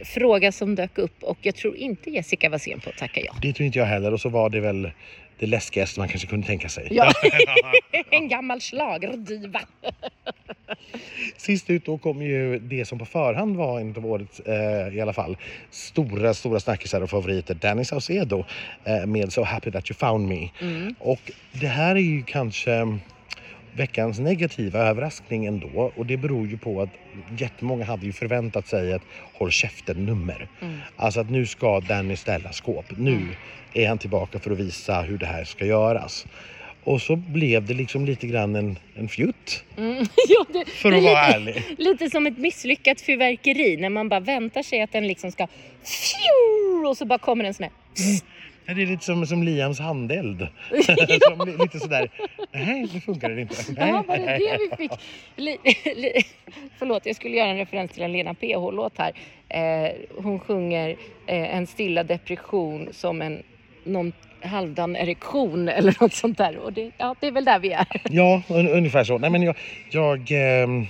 fråga 0.04 0.52
som 0.52 0.74
dök 0.74 0.98
upp 0.98 1.22
och 1.22 1.38
jag 1.42 1.54
tror 1.54 1.76
inte 1.76 2.10
Jessica 2.10 2.48
var 2.48 2.58
sen 2.58 2.80
på 2.80 2.90
att 2.90 2.96
tacka 2.96 3.20
ja. 3.20 3.34
Det 3.42 3.52
tror 3.52 3.66
inte 3.66 3.78
jag 3.78 3.86
heller 3.86 4.12
och 4.12 4.20
så 4.20 4.28
var 4.28 4.50
det 4.50 4.60
väl 4.60 4.90
det 5.38 5.46
läskigaste 5.46 6.00
man 6.00 6.08
kanske 6.08 6.26
kunde 6.28 6.46
tänka 6.46 6.68
sig. 6.68 6.88
Ja. 6.90 7.12
en 8.10 8.28
gammal 8.28 8.60
schlagerdiva. 8.60 9.60
Sist 11.36 11.70
ut 11.70 11.84
då 11.84 11.98
kom 11.98 12.22
ju 12.22 12.58
det 12.58 12.84
som 12.84 12.98
på 12.98 13.04
förhand 13.04 13.56
var 13.56 13.80
en 13.80 13.96
av 13.96 14.06
årets, 14.06 14.40
eh, 14.40 14.96
i 14.96 15.00
alla 15.00 15.12
fall, 15.12 15.36
stora, 15.70 16.34
stora 16.34 16.60
snackisar 16.60 17.00
och 17.00 17.10
favoriter, 17.10 17.54
Danny 17.54 17.84
Saucedo 17.84 18.44
eh, 18.84 19.06
med 19.06 19.32
So 19.32 19.42
Happy 19.42 19.70
That 19.70 19.90
You 19.90 19.96
Found 19.96 20.28
Me. 20.28 20.48
Mm. 20.60 20.94
Och 20.98 21.30
det 21.52 21.66
här 21.66 21.96
är 21.96 22.00
ju 22.00 22.22
kanske 22.22 22.98
veckans 23.76 24.18
negativa 24.18 24.78
överraskning 24.78 25.46
ändå 25.46 25.92
och 25.96 26.06
det 26.06 26.16
beror 26.16 26.46
ju 26.46 26.58
på 26.58 26.82
att 26.82 26.90
jättemånga 27.38 27.84
hade 27.84 28.06
ju 28.06 28.12
förväntat 28.12 28.68
sig 28.68 28.92
ett 28.92 29.02
håll 29.34 29.50
käften-nummer. 29.50 30.48
Mm. 30.60 30.78
Alltså 30.96 31.20
att 31.20 31.30
nu 31.30 31.46
ska 31.46 31.80
Danny 31.80 32.16
ställa 32.16 32.52
skåp. 32.52 32.84
Nu 32.96 33.28
är 33.72 33.88
han 33.88 33.98
tillbaka 33.98 34.38
för 34.38 34.50
att 34.50 34.58
visa 34.58 35.00
hur 35.00 35.18
det 35.18 35.26
här 35.26 35.44
ska 35.44 35.64
göras. 35.64 36.26
Och 36.84 37.02
så 37.02 37.16
blev 37.16 37.66
det 37.66 37.74
liksom 37.74 38.04
lite 38.04 38.26
grann 38.26 38.56
en, 38.56 38.78
en 38.94 39.08
fjutt, 39.08 39.64
Mm. 39.76 39.96
ja, 40.28 40.44
det, 40.48 40.64
för 40.70 40.92
att 40.92 41.02
vara 41.02 41.26
lite, 41.26 41.36
ärlig. 41.36 41.62
lite 41.78 42.10
som 42.10 42.26
ett 42.26 42.38
misslyckat 42.38 43.00
fyrverkeri 43.00 43.76
när 43.76 43.88
man 43.88 44.08
bara 44.08 44.20
väntar 44.20 44.62
sig 44.62 44.80
att 44.82 44.92
den 44.92 45.06
liksom 45.06 45.32
ska 45.32 45.46
fju, 45.84 46.86
och 46.86 46.96
så 46.96 47.04
bara 47.04 47.18
kommer 47.18 47.44
en 47.44 47.54
sån 47.54 47.64
här 47.64 47.72
Ja, 47.96 48.20
Det 48.66 48.72
är 48.82 48.86
lite 48.86 49.04
som, 49.04 49.26
som 49.26 49.42
Liams 49.42 49.80
handeld. 49.80 50.38
som, 51.20 51.46
li- 51.48 51.56
lite 51.58 51.78
sådär, 51.80 52.08
nej 52.52 52.88
nu 52.94 53.00
funkar 53.00 53.30
det 53.30 53.40
inte. 53.40 53.54
Nej, 53.78 53.88
Ja, 53.90 54.04
var 54.08 54.16
det 54.16 54.24
det 54.38 54.58
vi 54.70 54.76
fick? 54.76 54.92
Li, 55.36 55.58
li, 55.96 56.12
förlåt, 56.78 57.06
jag 57.06 57.16
skulle 57.16 57.36
göra 57.36 57.48
en 57.48 57.56
referens 57.56 57.90
till 57.92 58.02
en 58.02 58.12
Lena 58.12 58.34
PH-låt 58.34 58.98
här. 58.98 59.12
Eh, 59.48 59.90
hon 60.16 60.40
sjunger 60.40 60.90
eh, 61.26 61.56
en 61.56 61.66
stilla 61.66 62.02
depression 62.04 62.88
som 62.92 63.22
en 63.22 63.42
någon 63.84 64.12
halvdan 64.42 64.96
erektion 64.96 65.68
eller 65.68 65.96
något 66.00 66.12
sånt 66.14 66.38
där. 66.38 66.56
Och 66.56 66.72
det, 66.72 66.90
ja, 66.98 67.14
det 67.20 67.26
är 67.26 67.30
väl 67.32 67.44
där 67.44 67.58
vi 67.58 67.72
är. 67.72 67.86
Ja, 68.10 68.42
un, 68.48 68.68
ungefär 68.68 69.04
så. 69.04 69.18
Nej, 69.18 69.30
men 69.30 69.42
jag, 69.42 69.56
jag, 69.90 70.30
ehm, 70.30 70.86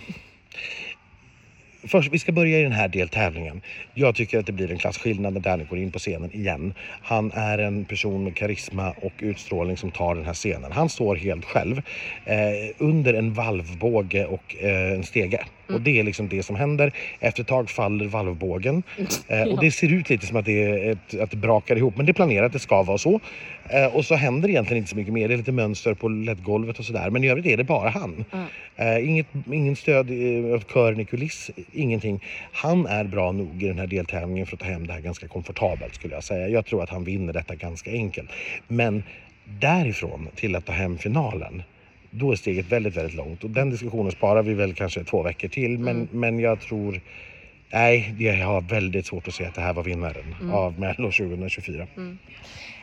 Först, 1.87 2.12
vi 2.12 2.18
ska 2.18 2.33
börja 2.33 2.61
i 2.61 2.62
den 2.62 2.73
här 2.73 2.88
deltävlingen. 2.88 3.61
Jag 3.94 4.14
tycker 4.14 4.38
att 4.38 4.47
det 4.47 4.53
blir 4.53 4.70
en 4.70 4.79
klasskillnad 4.79 5.33
när 5.33 5.40
Danny 5.40 5.64
går 5.64 5.79
in 5.79 5.92
på 5.92 5.99
scenen 5.99 6.35
igen. 6.35 6.75
Han 7.03 7.33
är 7.33 7.59
en 7.59 7.85
person 7.85 8.25
med 8.25 8.37
karisma 8.37 8.90
och 8.90 9.12
utstrålning 9.18 9.77
som 9.77 9.90
tar 9.90 10.14
den 10.14 10.25
här 10.25 10.35
scenen. 10.35 10.73
Han 10.73 10.88
står 10.88 11.16
helt 11.16 11.44
själv 11.44 11.83
eh, 12.25 12.35
under 12.79 13.14
en 13.14 13.35
valvbåge 13.35 14.27
och 14.27 14.57
eh, 14.61 14.92
en 14.92 15.05
stege. 15.05 15.44
Och 15.66 15.81
det 15.81 16.00
är 16.00 16.03
liksom 16.03 16.29
det 16.29 16.42
som 16.42 16.57
händer. 16.57 16.92
Efter 17.20 17.42
ett 17.42 17.48
tag 17.48 17.70
faller 17.70 18.07
valvbågen. 18.07 18.83
Eh, 19.29 19.42
och 19.42 19.61
det 19.61 19.70
ser 19.70 19.92
ut 19.92 20.11
lite 20.11 20.27
som 20.27 20.37
att 20.37 20.44
det, 20.44 20.62
är 20.62 20.92
ett, 20.92 21.20
att 21.20 21.31
det 21.31 21.37
brakar 21.37 21.77
ihop. 21.77 21.96
Men 21.96 22.07
det 22.07 22.11
är 22.11 22.14
planerat, 22.14 22.53
det 22.53 22.59
ska 22.59 22.83
vara 22.83 22.98
så. 22.98 23.20
Eh, 23.68 23.87
och 23.87 24.05
så 24.05 24.14
händer 24.14 24.48
egentligen 24.48 24.79
inte 24.79 24.90
så 24.90 24.96
mycket 24.96 25.12
mer. 25.12 25.29
Det 25.29 25.35
är 25.35 25.38
lite 25.38 25.53
mönster 25.53 25.94
på 25.94 26.09
ledgolvet 26.09 26.79
och 26.79 26.85
sådär. 26.85 27.11
Men 27.11 27.24
i 27.24 27.29
övrigt 27.29 27.46
är 27.46 27.57
det 27.57 27.64
bara 27.64 27.90
han. 27.90 28.24
Mm. 28.33 28.46
Eh, 28.77 29.09
inget, 29.09 29.27
ingen 29.53 29.77
stöd 29.77 30.11
eh, 30.11 30.55
av 30.55 30.64
kören 30.72 31.00
i 31.00 31.05
kuliss, 31.05 31.50
ingenting. 31.72 32.24
Han 32.53 32.87
är 32.87 33.05
bra 33.05 33.33
nog 33.33 33.62
i 33.62 33.66
den 33.66 33.79
här 33.79 33.87
deltävlingen 33.87 34.46
för 34.46 34.57
att 34.57 34.61
ta 34.61 34.66
hem 34.66 34.87
det 34.87 34.92
här 34.92 35.00
ganska 35.00 35.29
komfortabelt 35.29 35.94
skulle 35.94 36.14
jag 36.14 36.24
säga. 36.24 36.48
Jag 36.48 36.66
tror 36.66 36.83
att 36.83 36.90
han 36.90 37.05
vinner 37.05 37.33
detta 37.33 37.55
ganska 37.55 37.90
enkelt. 37.90 38.31
Men 38.68 39.03
därifrån 39.44 40.29
till 40.35 40.57
att 40.57 40.66
ta 40.66 40.72
hem 40.72 40.98
finalen, 40.98 41.62
då 42.14 42.33
är 42.33 42.37
steget 42.37 42.66
väldigt, 42.72 42.96
väldigt 42.96 43.14
långt. 43.14 43.44
Och 43.44 43.50
den 43.50 43.70
diskussionen 43.70 44.12
sparar 44.12 44.42
vi 44.42 44.55
väl 44.55 44.74
kanske 44.74 45.05
två 45.05 45.22
veckor 45.22 45.48
till. 45.48 45.79
Men, 45.79 45.96
Mm. 45.96 46.09
men 46.12 46.38
jag 46.38 46.61
tror, 46.61 47.00
nej, 47.72 48.14
jag 48.18 48.46
har 48.46 48.61
väldigt 48.61 49.07
svårt 49.07 49.29
att 49.29 49.35
se 49.35 49.44
att 49.44 49.55
det 49.55 49.61
här 49.61 49.72
var 49.72 49.83
vinnaren 49.83 50.35
Mm. 50.40 50.55
av 50.55 50.81
Mello 50.81 51.11
2024. 51.12 51.87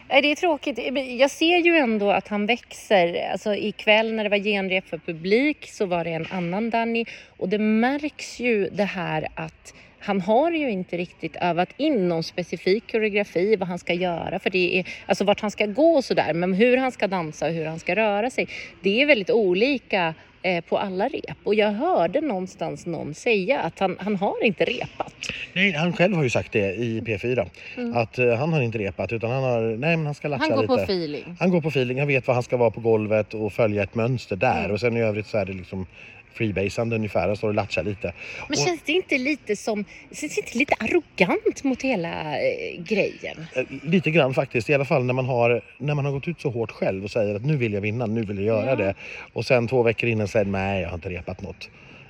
Nej, 0.10 0.22
Det 0.22 0.32
är 0.32 0.36
tråkigt. 0.36 0.80
Jag 1.20 1.32
ser 1.32 1.58
ju 1.58 1.76
ändå 1.78 2.12
att 2.12 2.28
han 2.28 2.46
växer. 2.46 3.30
Alltså 3.32 3.56
ikväll 3.56 4.14
när 4.14 4.24
det 4.24 4.30
var 4.30 4.38
genrep 4.38 4.88
för 4.88 4.98
publik 4.98 5.70
så 5.70 5.86
var 5.86 6.04
det 6.04 6.10
en 6.10 6.26
annan 6.32 6.70
Danny 6.70 7.06
och 7.38 7.50
det 7.50 7.58
märks 7.60 8.40
ju 8.40 8.70
det 8.70 8.84
här 8.86 9.28
att 9.36 9.74
han 10.02 10.22
har 10.22 10.52
ju 10.52 10.70
inte 10.70 10.98
riktigt 10.98 11.36
övat 11.36 11.70
in 11.78 12.08
någon 12.08 12.24
specifik 12.24 12.92
koreografi, 12.92 13.56
vad 13.56 13.68
han 13.68 13.80
ska 13.80 13.94
göra, 13.94 14.40
för 14.40 14.50
det 14.50 14.80
är, 14.80 14.88
alltså 15.06 15.24
vart 15.24 15.42
han 15.42 15.52
ska 15.52 15.66
gå 15.66 15.94
och 15.96 16.04
sådär. 16.04 16.34
Men 16.34 16.54
hur 16.54 16.78
han 16.78 16.92
ska 16.92 17.08
dansa 17.08 17.48
och 17.48 17.54
hur 17.54 17.66
han 17.66 17.80
ska 17.80 17.96
röra 17.96 18.30
sig, 18.30 18.48
det 18.82 19.02
är 19.02 19.06
väldigt 19.06 19.30
olika 19.30 20.14
eh, 20.42 20.64
på 20.64 20.78
alla 20.78 21.08
rep. 21.08 21.38
Och 21.44 21.56
jag 21.56 21.72
hörde 21.72 22.22
någonstans 22.22 22.86
någon 22.86 23.14
säga 23.14 23.60
att 23.60 23.80
han, 23.80 23.98
han 24.00 24.16
har 24.16 24.44
inte 24.44 24.66
repat. 24.66 25.14
Nej, 25.54 25.72
han 25.72 25.94
själv 25.94 26.16
har 26.16 26.24
ju 26.24 26.30
sagt 26.30 26.52
det 26.52 26.76
i 26.76 27.02
P4. 27.02 27.50
Mm. 27.78 27.98
Att 27.98 28.20
eh, 28.20 28.36
han 28.36 28.54
har 28.54 28.62
inte 28.62 28.78
repat 28.78 29.14
utan 29.14 29.32
han 29.32 29.44
har, 29.44 29.62
nej 29.62 29.98
men 29.98 30.06
han 30.06 30.16
ska 30.16 30.28
latcha 30.28 30.44
Han 30.44 30.52
går 30.52 30.62
lite. 30.62 30.76
på 30.76 30.82
feeling. 30.82 31.36
Han 31.40 31.50
går 31.50 31.62
på 31.62 31.68
feeling, 31.68 32.00
han 32.00 32.08
vet 32.08 32.28
var 32.28 32.34
han 32.34 32.44
ska 32.44 32.58
vara 32.58 32.72
på 32.72 32.82
golvet 32.82 33.34
och 33.34 33.54
följa 33.54 33.84
ett 33.84 33.96
mönster 33.96 34.36
där. 34.36 34.60
Mm. 34.60 34.72
Och 34.72 34.80
sen 34.80 34.98
i 34.98 35.02
övrigt 35.02 35.28
så 35.28 35.38
är 35.38 35.46
det 35.46 35.54
liksom 35.54 35.86
freebasande 36.34 36.96
ungefär. 36.96 37.28
Han 37.28 37.38
står 37.38 37.48
och 37.48 37.54
latchar 37.54 37.84
lite. 37.84 38.14
Men 38.50 38.60
Och- 38.60 38.66
känns 38.68 38.82
det 38.86 38.92
inte 38.92 39.18
lite 39.18 39.56
som, 39.56 39.86
känns 40.12 40.36
det 40.36 40.42
inte 40.42 40.58
lite 40.58 40.74
arrogant 40.80 41.64
mot 41.64 41.82
hela 41.82 42.40
eh, 42.40 42.82
grejen? 42.84 43.46
Eh, 43.56 43.64
Lite 43.84 44.12
grann 44.12 44.34
faktiskt, 44.34 44.70
i 44.70 44.74
alla 44.74 44.86
fall 44.86 45.04
när 45.06 45.14
man, 45.14 45.26
har, 45.26 45.62
när 45.78 45.94
man 45.96 46.06
har 46.06 46.12
gått 46.12 46.28
ut 46.28 46.42
så 46.42 46.50
hårt 46.50 46.72
själv 46.72 47.04
och 47.04 47.12
säger 47.12 47.36
att 47.36 47.46
nu 47.46 47.58
vill 47.58 47.74
jag 47.74 47.82
vinna, 47.82 48.06
nu 48.06 48.24
vill 48.24 48.38
jag 48.38 48.46
göra 48.46 48.70
Ja. 48.70 48.76
det. 48.76 48.94
Och 49.34 49.46
sen 49.46 49.68
två 49.68 49.84
veckor 49.84 50.10
innan 50.10 50.28
säger 50.28 50.46
nej, 50.46 50.82
jag 50.82 50.90
har 50.90 50.96
inte 50.96 51.10
repat 51.10 51.42
något. 51.42 51.70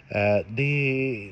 Eh, 0.09 0.45
Det 0.47 1.29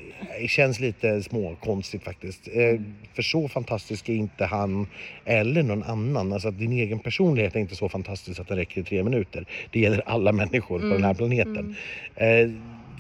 känns 0.47 0.79
lite 0.79 1.23
småkonstigt 1.23 2.03
faktiskt. 2.03 2.47
Eh, 2.47 2.79
För 3.13 3.21
så 3.21 3.47
fantastisk 3.47 4.09
är 4.09 4.13
inte 4.13 4.45
han 4.45 4.87
eller 5.25 5.63
någon 5.63 5.83
annan. 5.83 6.33
Alltså 6.33 6.47
att 6.47 6.59
din 6.59 6.71
egen 6.71 6.99
personlighet 6.99 7.55
är 7.55 7.59
inte 7.59 7.75
så 7.75 7.89
fantastisk 7.89 8.39
att 8.39 8.47
den 8.47 8.57
räcker 8.57 8.81
i 8.81 8.83
tre 8.83 9.03
minuter. 9.03 9.45
Det 9.71 9.79
gäller 9.79 10.01
alla 10.05 10.31
människor 10.31 10.79
på 10.79 10.85
den 10.85 11.03
här 11.03 11.13
planeten. 11.13 11.75
Eh, 12.15 12.49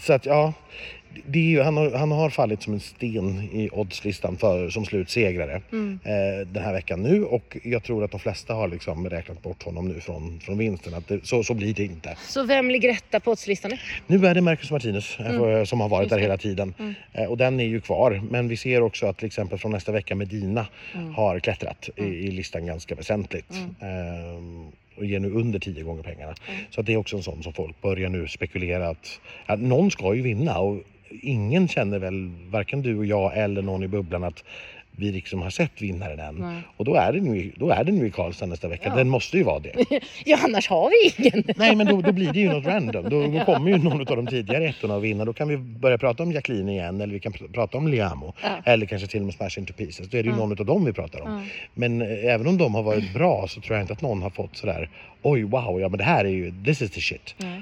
Så 0.01 0.13
att 0.13 0.25
ja, 0.25 0.53
det 1.25 1.39
är 1.39 1.43
ju, 1.43 1.61
han, 1.61 1.77
har, 1.77 1.91
han 1.91 2.11
har 2.11 2.29
fallit 2.29 2.61
som 2.63 2.73
en 2.73 2.79
sten 2.79 3.49
i 3.53 3.69
oddslistan 3.71 4.37
för, 4.37 4.69
som 4.69 4.85
slutsegrare 4.85 5.61
Mm. 5.71 5.99
eh, 6.03 6.47
den 6.47 6.63
här 6.63 6.73
veckan 6.73 7.03
nu 7.03 7.23
och 7.25 7.57
jag 7.63 7.83
tror 7.83 8.03
att 8.03 8.11
de 8.11 8.19
flesta 8.19 8.53
har 8.53 8.67
liksom 8.67 9.09
räknat 9.09 9.41
bort 9.41 9.63
honom 9.63 9.87
nu 9.87 9.99
från, 9.99 10.39
från 10.39 10.57
vinsten. 10.57 10.93
Att 10.93 11.07
det, 11.07 11.25
så, 11.27 11.43
så 11.43 11.53
blir 11.53 11.73
det 11.73 11.83
inte. 11.83 12.17
Så 12.27 12.43
vem 12.43 12.69
ligger 12.71 12.89
etta 12.89 13.19
på 13.19 13.31
oddslistan 13.31 13.71
nu? 14.07 14.27
Är 14.27 14.35
det 14.35 14.41
Marcus 14.41 14.71
Martinez 14.71 15.19
eh, 15.19 15.25
Mm. 15.35 15.65
som 15.65 15.79
har 15.81 15.89
varit 15.89 16.09
där 16.09 16.19
hela 16.19 16.37
tiden 16.37 16.73
Mm. 16.79 16.93
eh, 17.13 17.25
och 17.25 17.37
den 17.37 17.59
är 17.59 17.63
ju 17.65 17.81
kvar. 17.81 18.21
Men 18.31 18.47
vi 18.47 18.57
ser 18.57 18.81
också 18.81 19.05
att 19.07 19.17
till 19.17 19.27
exempel 19.27 19.57
från 19.59 19.71
nästa 19.71 19.91
vecka 19.91 20.15
Medina 20.15 20.67
Mm. 20.95 21.13
har 21.15 21.39
klättrat 21.39 21.89
Mm. 21.97 22.13
i, 22.13 22.15
i 22.15 22.31
listan 22.31 22.65
ganska 22.65 22.95
väsentligt. 22.95 23.51
Mm. 23.81 24.71
Och 24.99 25.05
ger 25.05 25.19
nu 25.19 25.31
under 25.31 25.59
10 25.59 25.83
gånger 25.83 26.03
pengarna. 26.03 26.35
Mm. 26.47 26.61
Så 26.69 26.79
att 26.79 26.85
det 26.85 26.93
är 26.93 26.97
också 26.97 27.17
en 27.17 27.23
sån 27.23 27.43
som 27.43 27.53
folk 27.53 27.81
börjar 27.81 28.09
nu 28.09 28.27
spekulera 28.27 28.89
att 28.89 29.19
ja, 29.47 29.55
någon 29.55 29.91
ska 29.91 30.13
ju 30.13 30.21
vinna 30.21 30.59
och 30.59 30.83
ingen 31.21 31.67
känner 31.67 31.99
väl, 31.99 32.31
varken 32.49 32.81
du 32.81 32.97
och 32.97 33.05
jag 33.05 33.37
eller 33.37 33.61
någon 33.61 33.83
i 33.83 33.87
bubblan 33.87 34.23
att 34.23 34.43
vi 34.99 35.11
liksom 35.11 35.41
har 35.41 35.49
sett 35.49 35.81
vinnaren 35.81 36.19
än. 36.19 36.35
Nej. 36.35 36.61
Och 36.77 36.85
då 36.85 36.95
är, 36.95 37.13
det 37.13 37.21
nu, 37.21 37.37
i- 37.37 37.53
då 37.55 37.69
är 37.69 37.83
det 37.83 37.91
nu 37.91 38.07
i 38.07 38.11
Karlstad 38.11 38.45
nästa 38.45 38.67
vecka. 38.67 38.89
Ja. 38.89 38.95
Den 38.95 39.09
måste 39.09 39.37
ju 39.37 39.43
vara 39.43 39.59
det. 39.59 39.73
Ja, 40.25 40.37
annars 40.43 40.67
har 40.69 40.89
vi 40.89 41.23
ingen. 41.23 41.43
Nej 41.57 41.75
men 41.75 41.87
då, 41.87 42.01
då 42.01 42.11
blir 42.11 42.33
det 42.33 42.39
ju 42.39 42.49
något 42.49 42.65
random. 42.65 43.09
Då, 43.09 43.27
då 43.27 43.45
kommer 43.45 43.71
ju 43.71 43.77
någon 43.77 43.99
av 43.99 44.15
de 44.15 44.27
tidigare 44.27 44.65
ettorna 44.69 44.95
att 44.95 45.03
vinna. 45.03 45.25
Då 45.25 45.33
kan 45.33 45.47
vi 45.47 45.57
börja 45.57 45.97
prata 45.97 46.23
om 46.23 46.31
Jacqueline 46.31 46.69
igen 46.69 47.01
eller 47.01 47.13
vi 47.13 47.19
kan 47.19 47.33
pr- 47.33 47.53
prata 47.53 47.77
om 47.77 47.87
Liamo. 47.87 48.33
Ja. 48.41 48.49
Eller 48.65 48.85
kanske 48.85 49.07
till 49.07 49.19
och 49.19 49.25
med 49.25 49.35
Smash 49.35 49.57
Into 49.59 49.73
Pieces. 49.73 50.07
Då 50.09 50.17
är 50.17 50.23
det 50.23 50.27
ju 50.29 50.33
Ja. 50.35 50.37
någon 50.37 50.59
av 50.59 50.65
dem 50.65 50.85
vi 50.85 50.93
pratar 50.93 51.21
om. 51.21 51.49
Men 51.73 52.01
eh, 52.01 52.07
även 52.33 52.47
om 52.47 52.57
de 52.57 52.75
har 52.75 52.83
varit 52.83 53.13
bra 53.13 53.47
så 53.47 53.61
tror 53.61 53.75
jag 53.77 53.83
inte 53.83 53.93
att 53.93 54.01
någon 54.01 54.21
har 54.21 54.29
fått 54.29 54.57
sådär 54.57 54.89
Oj 55.21 55.43
wow, 55.43 55.81
ja 55.81 55.89
men 55.89 55.97
det 55.97 56.03
här 56.03 56.25
är 56.25 56.29
ju, 56.29 56.53
this 56.65 56.81
is 56.81 56.91
the 56.91 57.01
shit. 57.01 57.35
Nej. 57.37 57.61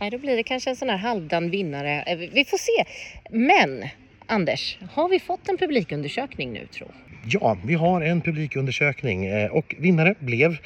Nej, 0.00 0.10
då 0.10 0.18
blir 0.18 0.36
det 0.36 0.42
kanske 0.42 0.70
en 0.70 0.76
sån 0.76 0.88
här 0.88 0.96
halvdan 0.96 1.50
vinnare. 1.50 2.02
Eh, 2.02 2.16
Vi 2.18 2.44
får 2.44 2.58
se. 2.58 2.84
Men 3.30 3.84
Anders, 4.26 4.78
har 4.92 5.08
vi 5.08 5.20
fått 5.20 5.48
en 5.48 5.58
publikundersökning 5.58 6.52
nu 6.52 6.66
tro? 6.66 6.86
Ja, 7.28 7.58
vi 7.64 7.74
har 7.74 8.00
en 8.00 8.20
publikundersökning 8.20 9.26
eh, 9.26 9.50
och 9.50 9.74
vinnare 9.78 10.14
blev 10.18 10.58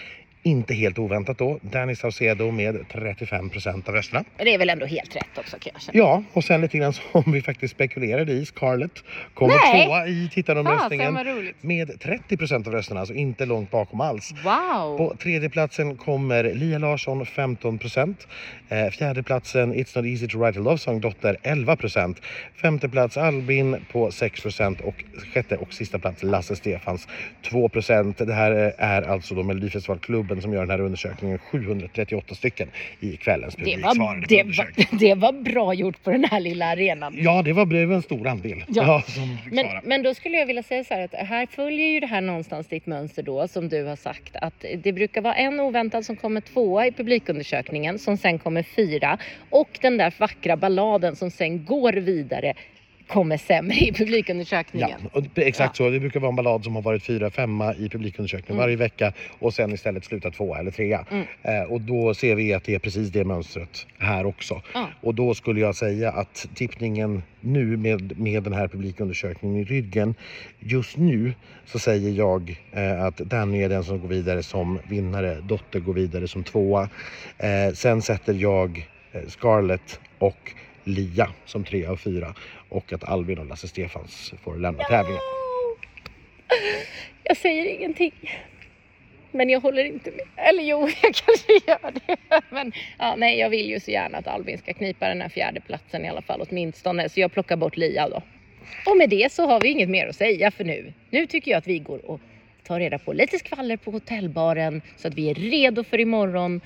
inte 0.42 0.74
helt 0.74 0.98
oväntat 0.98 1.38
då 1.38 1.58
Danny 1.62 1.96
Saucedo 1.96 2.50
med 2.50 2.76
35% 2.76 3.88
av 3.88 3.94
rösterna. 3.94 4.24
Det 4.36 4.54
är 4.54 4.58
väl 4.58 4.70
ändå 4.70 4.86
helt 4.86 5.16
rätt 5.16 5.38
också 5.38 5.58
kan 5.58 5.70
jag 5.74 5.82
känna. 5.82 5.98
Ja, 5.98 6.22
och 6.32 6.44
sen 6.44 6.60
lite 6.60 6.78
grann 6.78 6.92
som 6.92 7.32
vi 7.32 7.42
faktiskt 7.42 7.74
spekulerade 7.74 8.32
i, 8.32 8.46
Scarlett 8.46 9.04
kommer 9.34 9.54
Nej! 9.54 9.86
tvåa 9.86 10.06
i 10.06 10.30
tittaromröstningen 10.32 11.14
med 11.60 11.90
30% 11.90 12.66
av 12.66 12.72
rösterna, 12.72 13.00
alltså 13.00 13.14
inte 13.14 13.46
långt 13.46 13.70
bakom 13.70 14.00
alls. 14.00 14.32
Wow! 14.44 14.98
På 14.98 15.16
tredje 15.22 15.50
platsen 15.50 15.96
kommer 15.96 16.54
Lia 16.54 16.78
Larsson 16.78 17.24
15%. 17.24 18.14
Eh, 18.68 18.90
fjärde 18.90 19.22
platsen 19.22 19.74
It's 19.74 19.96
Not 19.96 20.06
Easy 20.06 20.28
To 20.28 20.38
Write 20.38 20.58
A 20.58 20.62
Love 20.62 20.78
Song 20.78 21.00
Dotter 21.00 21.36
11%. 21.42 22.16
Femte 22.62 22.88
plats 22.88 23.16
Albin 23.16 23.76
på 23.92 24.08
6% 24.10 24.82
och 24.82 25.04
sjätte 25.34 25.56
och 25.56 25.72
sista 25.72 25.98
plats 25.98 26.22
Lasse 26.22 26.56
Stefans 26.56 27.08
2%. 27.42 28.24
Det 28.24 28.32
här 28.34 28.66
eh, 28.66 28.84
är 28.90 29.02
alltså 29.02 29.34
då 29.34 29.42
Melodifestivalklubben 29.42 30.29
som 30.40 30.52
gör 30.52 30.60
den 30.60 30.70
här 30.70 30.80
undersökningen. 30.80 31.38
738 31.38 32.34
stycken 32.34 32.68
i 33.00 33.16
kvällens 33.16 33.54
det, 33.54 33.64
publik 33.64 33.84
var, 33.84 33.94
svarade 33.94 34.20
på 34.20 34.26
det, 34.28 34.42
var, 34.42 34.98
det 34.98 35.14
var 35.14 35.32
bra 35.32 35.74
gjort 35.74 36.02
på 36.04 36.10
den 36.10 36.24
här 36.24 36.40
lilla 36.40 36.66
arenan. 36.66 37.14
Ja, 37.18 37.42
det 37.42 37.52
var, 37.52 37.66
det 37.66 37.86
var 37.86 37.94
en 37.94 38.02
stor 38.02 38.26
andel. 38.26 38.64
Ja. 38.68 39.02
som 39.08 39.38
fick 39.44 39.52
Men, 39.52 39.66
men 39.84 40.02
då 40.02 40.14
skulle 40.14 40.38
jag 40.38 40.46
vilja 40.46 40.62
säga 40.62 40.84
så 40.84 40.94
här 40.94 41.04
att 41.04 41.14
här 41.14 41.46
följer 41.46 41.86
ju 41.86 42.00
det 42.00 42.06
här 42.06 42.20
någonstans 42.20 42.66
ditt 42.66 42.86
mönster 42.86 43.22
då 43.22 43.48
som 43.48 43.68
du 43.68 43.84
har 43.84 43.96
sagt 43.96 44.36
att 44.36 44.64
det 44.82 44.92
brukar 44.92 45.20
vara 45.20 45.34
en 45.34 45.60
oväntad 45.60 46.04
som 46.04 46.16
kommer 46.16 46.40
tvåa 46.40 46.86
i 46.86 46.92
publikundersökningen 46.92 47.98
som 47.98 48.16
sen 48.16 48.38
kommer 48.38 48.62
fyra 48.62 49.18
och 49.50 49.78
den 49.80 49.96
där 49.96 50.14
vackra 50.18 50.56
balladen 50.56 51.16
som 51.16 51.30
sen 51.30 51.64
går 51.64 51.92
vidare 51.92 52.54
kommer 53.10 53.36
sämre 53.36 53.76
i 53.76 53.86
Ja, 53.88 53.94
publikundersökningen. 53.94 55.00
det- 55.34 55.42
exakt 55.48 55.76
så. 55.76 55.90
Det 55.90 56.00
brukar 56.00 56.20
vara 56.20 56.28
en 56.28 56.36
ballad 56.36 56.64
som 56.64 56.74
har 56.74 56.82
varit 56.82 57.02
fyra, 57.02 57.30
femma 57.30 57.74
i 57.74 57.88
publikundersökningen 57.88 58.52
Mm. 58.56 58.58
varje 58.62 58.76
vecka 58.76 59.12
och 59.38 59.54
sen 59.54 59.72
istället 59.72 60.04
slutat 60.04 60.34
tvåa 60.34 60.58
eller 60.58 60.70
trea. 60.70 61.06
Mm. 61.10 61.26
Eh, 61.42 61.62
och 61.72 61.80
då 61.80 62.14
ser 62.14 62.34
vi 62.34 62.54
att 62.54 62.64
det 62.64 62.74
är 62.74 62.78
precis 62.78 63.08
det 63.10 63.24
mönstret 63.24 63.86
här 63.98 64.26
också. 64.26 64.62
Ja. 64.74 64.88
Och 65.00 65.14
då 65.14 65.34
skulle 65.34 65.60
jag 65.60 65.74
säga 65.74 66.10
att 66.12 66.48
tippningen 66.54 67.22
nu 67.40 67.76
med, 67.76 68.18
med 68.20 68.42
den 68.42 68.52
här 68.52 68.68
publikundersökningen 68.68 69.60
i 69.60 69.64
ryggen. 69.64 70.14
Just 70.60 70.96
nu 70.96 71.34
så 71.66 71.78
säger 71.78 72.10
jag 72.10 72.56
eh, 72.72 73.02
att 73.04 73.16
Danny 73.16 73.62
är 73.62 73.68
den 73.68 73.84
som 73.84 74.00
går 74.00 74.08
vidare 74.08 74.42
som 74.42 74.78
vinnare. 74.88 75.36
Dotter 75.40 75.80
går 75.80 75.94
vidare 75.94 76.28
som 76.28 76.44
tvåa. 76.44 76.88
Eh, 77.38 77.74
sen 77.74 78.02
sätter 78.02 78.34
jag 78.34 78.88
eh, 79.12 79.20
Scarlett 79.28 80.00
och 80.18 80.52
Lia 80.84 81.32
som 81.46 81.64
trea 81.64 81.92
och 81.92 82.00
fyra. 82.00 82.34
Och 82.68 82.92
att 82.92 83.04
Albin 83.04 83.38
och 83.38 83.46
Lasse 83.46 83.68
Stefans 83.68 84.32
får 84.42 84.56
lämna 84.56 84.84
tävlingen. 84.84 85.20
Jag 87.24 87.36
säger 87.36 87.64
ingenting. 87.64 88.12
Men 89.32 89.50
jag 89.50 89.60
håller 89.60 89.84
inte 89.84 90.10
med. 90.10 90.48
Eller 90.48 90.62
jo, 90.62 90.80
jag 91.02 91.14
kanske 91.14 91.52
gör 91.66 91.92
det. 91.92 92.40
Men 92.50 92.72
ja, 92.98 93.14
nej, 93.16 93.38
jag 93.38 93.50
vill 93.50 93.70
ju 93.70 93.80
så 93.80 93.90
gärna 93.90 94.18
att 94.18 94.26
Albin 94.26 94.58
ska 94.58 94.72
knipa 94.72 95.08
den 95.08 95.20
här 95.20 95.28
fjärde 95.28 95.60
platsen 95.60 96.04
i 96.04 96.08
alla 96.08 96.22
fall 96.22 96.46
åtminstone. 96.50 97.08
Så 97.08 97.20
jag 97.20 97.32
plockar 97.32 97.56
bort 97.56 97.76
Lia 97.76 98.08
då. 98.08 98.22
Och 98.86 98.96
med 98.96 99.10
det 99.10 99.32
så 99.32 99.46
har 99.46 99.60
vi 99.60 99.68
inget 99.68 99.88
mer 99.88 100.06
att 100.06 100.16
säga 100.16 100.50
för 100.50 100.64
nu. 100.64 100.92
Nu 101.10 101.26
tycker 101.26 101.50
jag 101.50 101.58
att 101.58 101.66
vi 101.66 101.78
går 101.78 102.10
och 102.10 102.20
tar 102.62 102.80
reda 102.80 102.98
på 102.98 103.12
lite 103.12 103.38
skvaller 103.38 103.76
på 103.76 103.90
hotellbaren 103.90 104.82
så 104.96 105.08
att 105.08 105.14
vi 105.14 105.30
är 105.30 105.34
redo 105.34 105.84
för 105.84 106.00
imorgon. 106.00 106.60